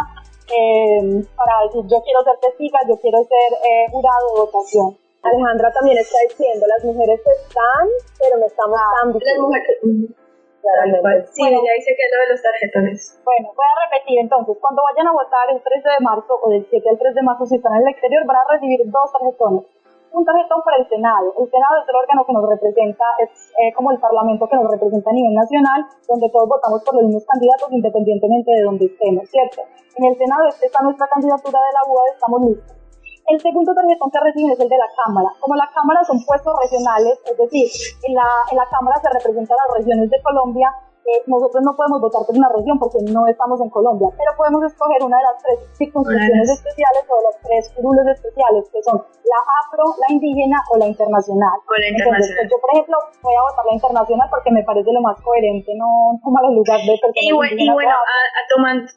[0.53, 4.97] eh, para decir yo quiero ser testiga, yo quiero ser eh, jurado de votación.
[5.23, 7.87] Alejandra también está diciendo, las mujeres están,
[8.19, 9.39] pero no estamos tan Las visibles.
[9.41, 10.22] mujeres.
[10.63, 11.27] Claramente.
[11.35, 11.59] Sí, Bueno.
[11.59, 12.99] ella dice que es lo de los tarjetones.
[13.27, 16.63] Bueno, voy a repetir entonces, cuando vayan a votar el 13 de marzo o del
[16.71, 19.67] 7 al 3 de marzo si están en el exterior van a recibir dos tarjetones.
[20.13, 21.33] Un tarjetón para el Senado.
[21.35, 24.71] El Senado es el órgano que nos representa, es eh, como el Parlamento que nos
[24.71, 29.27] representa a nivel nacional, donde todos votamos por los mismos candidatos independientemente de donde estemos,
[29.27, 29.67] ¿cierto?
[29.97, 32.82] En el Senado está nuestra candidatura de la UAD, estamos listos.
[33.27, 35.29] El segundo tarjetón que reciben es el de la Cámara.
[35.39, 37.67] Como la Cámara son puestos regionales, es decir,
[38.03, 40.67] en la, en la Cámara se representan las regiones de Colombia,
[41.03, 44.63] eh, nosotros no podemos votar por una región porque no estamos en Colombia, pero podemos
[44.63, 49.03] escoger una de las tres circunscripciones especiales o de los tres curules especiales, que son
[49.03, 51.59] la afro, la indígena o la internacional.
[51.59, 52.39] O la Entonces, internacional.
[52.39, 55.71] pues, yo, por ejemplo, voy a votar la internacional porque me parece lo más coherente,
[55.75, 58.87] no tomar el lugar de personas Y, bue- y bueno, a tomando-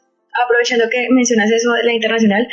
[0.43, 2.47] aprovechando que mencionas eso de la internacional,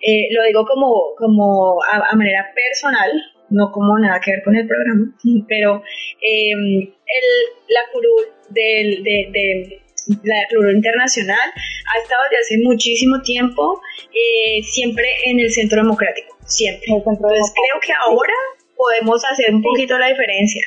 [0.00, 3.10] eh, lo digo como, como a, a manera personal,
[3.50, 5.14] no como nada que ver con el programa,
[5.48, 5.82] pero
[6.20, 7.26] eh, el,
[7.68, 9.80] la curul del, de, de-
[10.22, 13.80] la curul internacional ha estado desde hace muchísimo tiempo
[14.12, 16.84] eh, siempre en el centro democrático, siempre.
[16.86, 18.34] Centro Entonces creo que ahora
[18.76, 20.60] podemos hacer un poquito la diferencia.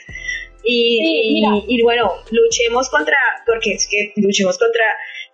[0.63, 1.49] Y, Sí, y- mira.
[1.68, 3.15] y bueno, luchemos contra,
[3.45, 4.84] porque es que luchemos contra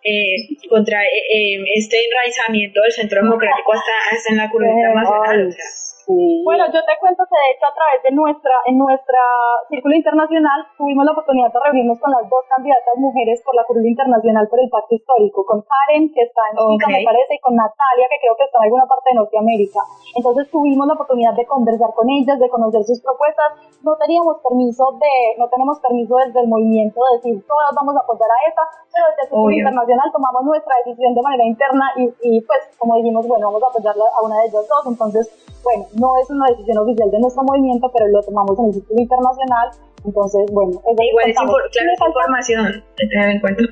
[0.03, 5.47] eh, contra eh, eh, este enraizamiento del centro democrático hasta, hasta en la curva internacional.
[5.47, 5.65] o sea,
[6.07, 9.21] Bueno, yo te cuento que de hecho a través de nuestra, en nuestra
[9.69, 13.87] círculo internacional tuvimos la oportunidad de reunirnos con las dos candidatas mujeres por la curva
[13.87, 16.83] internacional por el pacto histórico, con Karen, que está en Ok.
[16.91, 19.79] me parece, y con Natalia, que creo que está en alguna parte de Norteamérica.
[20.15, 23.79] Entonces tuvimos la oportunidad de conversar con ellas, de conocer sus propuestas.
[23.83, 28.03] No teníamos permiso de, no tenemos permiso desde el movimiento de decir todas vamos a
[28.03, 29.57] apoyar a esta, pero desde el círculo Obvio.
[29.63, 33.67] internacional tomamos nuestra decisión de manera interna y, y pues como dijimos, bueno, vamos a
[33.67, 34.83] apoyarla a una de ellas dos.
[34.87, 35.25] Entonces,
[35.63, 39.01] bueno, no es una decisión oficial de nuestro movimiento, pero lo tomamos en el círculo
[39.01, 39.69] internacional.
[40.05, 43.63] Entonces, bueno, es de igual es, claro, es información tener en cuenta.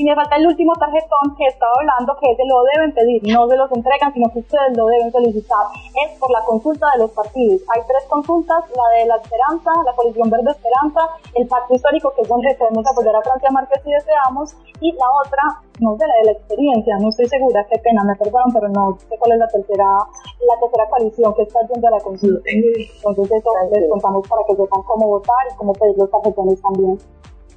[0.00, 3.46] Y me falta el último tarjetón que estaba hablando, que ese lo deben pedir, no
[3.46, 5.66] se los entregan, sino que ustedes lo deben solicitar.
[5.92, 7.60] Es por la consulta de los partidos.
[7.68, 11.00] Hay tres consultas, la de la Esperanza, la Coalición Verde Esperanza,
[11.34, 15.04] el Pacto Histórico, que es donde podemos apoyar a Francia Márquez si deseamos, y la
[15.20, 15.44] otra,
[15.80, 18.96] no sé, la de la experiencia, no estoy segura, qué pena, me perdonan, pero no
[19.04, 22.48] sé cuál es la tercera, la tercera coalición que está yendo a la consulta.
[22.48, 26.96] Entonces eso les contamos para que sepan cómo votar y cómo pedir los tarjetones también.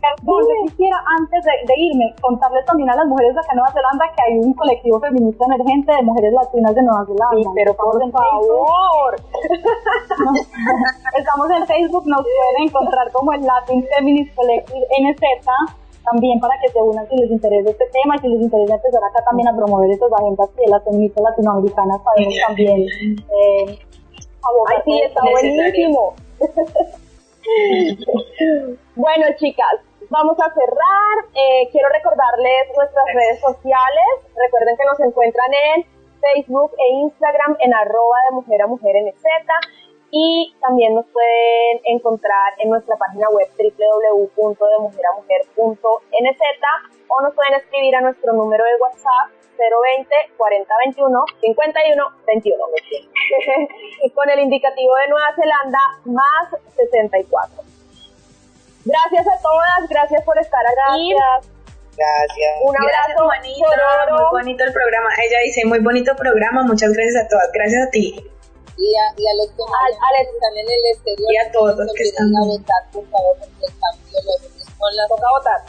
[0.03, 3.57] Perdón, yo quisiera antes de, de irme contarles también a las mujeres de acá en
[3.57, 7.51] Nueva Zelanda que hay un colectivo feminista emergente de mujeres latinas de Nueva Zelanda.
[7.55, 9.15] pero Estamos por en favor.
[11.17, 15.21] Estamos en Facebook, nos pueden encontrar como el Latin Feminist Collective NZ
[16.03, 19.01] también para que se unan si les interesa este tema y si les interesa empezar
[19.03, 23.79] acá también a promover esas agendas que las feministas latinoamericanas sabemos también eh,
[24.67, 26.13] Ay, sí, está buenísimo.
[28.95, 29.79] bueno, chicas,
[30.14, 31.26] vamos a cerrar.
[31.34, 34.05] Eh, quiero recordarles nuestras redes sociales.
[34.38, 35.84] Recuerden que nos encuentran en
[36.22, 39.26] Facebook e Instagram en arroba de mujer a mujer NZ
[40.11, 46.41] y también nos pueden encontrar en nuestra página web www.demujeramujer.nz
[47.07, 52.66] o nos pueden escribir a nuestro número de WhatsApp 020 40 21 51 21
[54.14, 57.72] con el indicativo de Nueva Zelanda más 64.
[58.86, 60.59] Gracias a todas, gracias por estar
[60.89, 61.13] aquí.
[61.95, 62.53] Gracias.
[62.65, 63.67] Un Gracias, abrazo Juanita.
[63.69, 64.23] sonoro.
[64.23, 65.09] Muy bonito el programa.
[65.23, 66.63] Ella dice, muy bonito programa.
[66.63, 67.49] Muchas gracias a todas.
[67.53, 68.15] Gracias a ti.
[68.75, 72.03] Y a, y a los que están en el exterior, Y a todos los que
[72.03, 72.34] están.
[72.36, 75.59] a votar, por favor, porque el cambio Toca votar.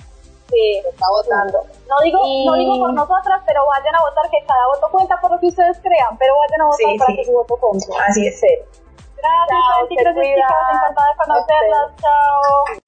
[0.50, 1.58] Sí, toca votando.
[1.88, 5.20] No digo, Y- no digo por nosotras, pero vayan a votar, que cada voto cuenta
[5.20, 7.16] por lo que ustedes crean, pero vayan a votar Sí, para sí.
[7.16, 7.86] que su voto cuente.
[8.08, 8.40] Así es.
[8.40, 12.83] Gracias, Chao, Santi, gracias, chicas, encantada de conocerlas, chao.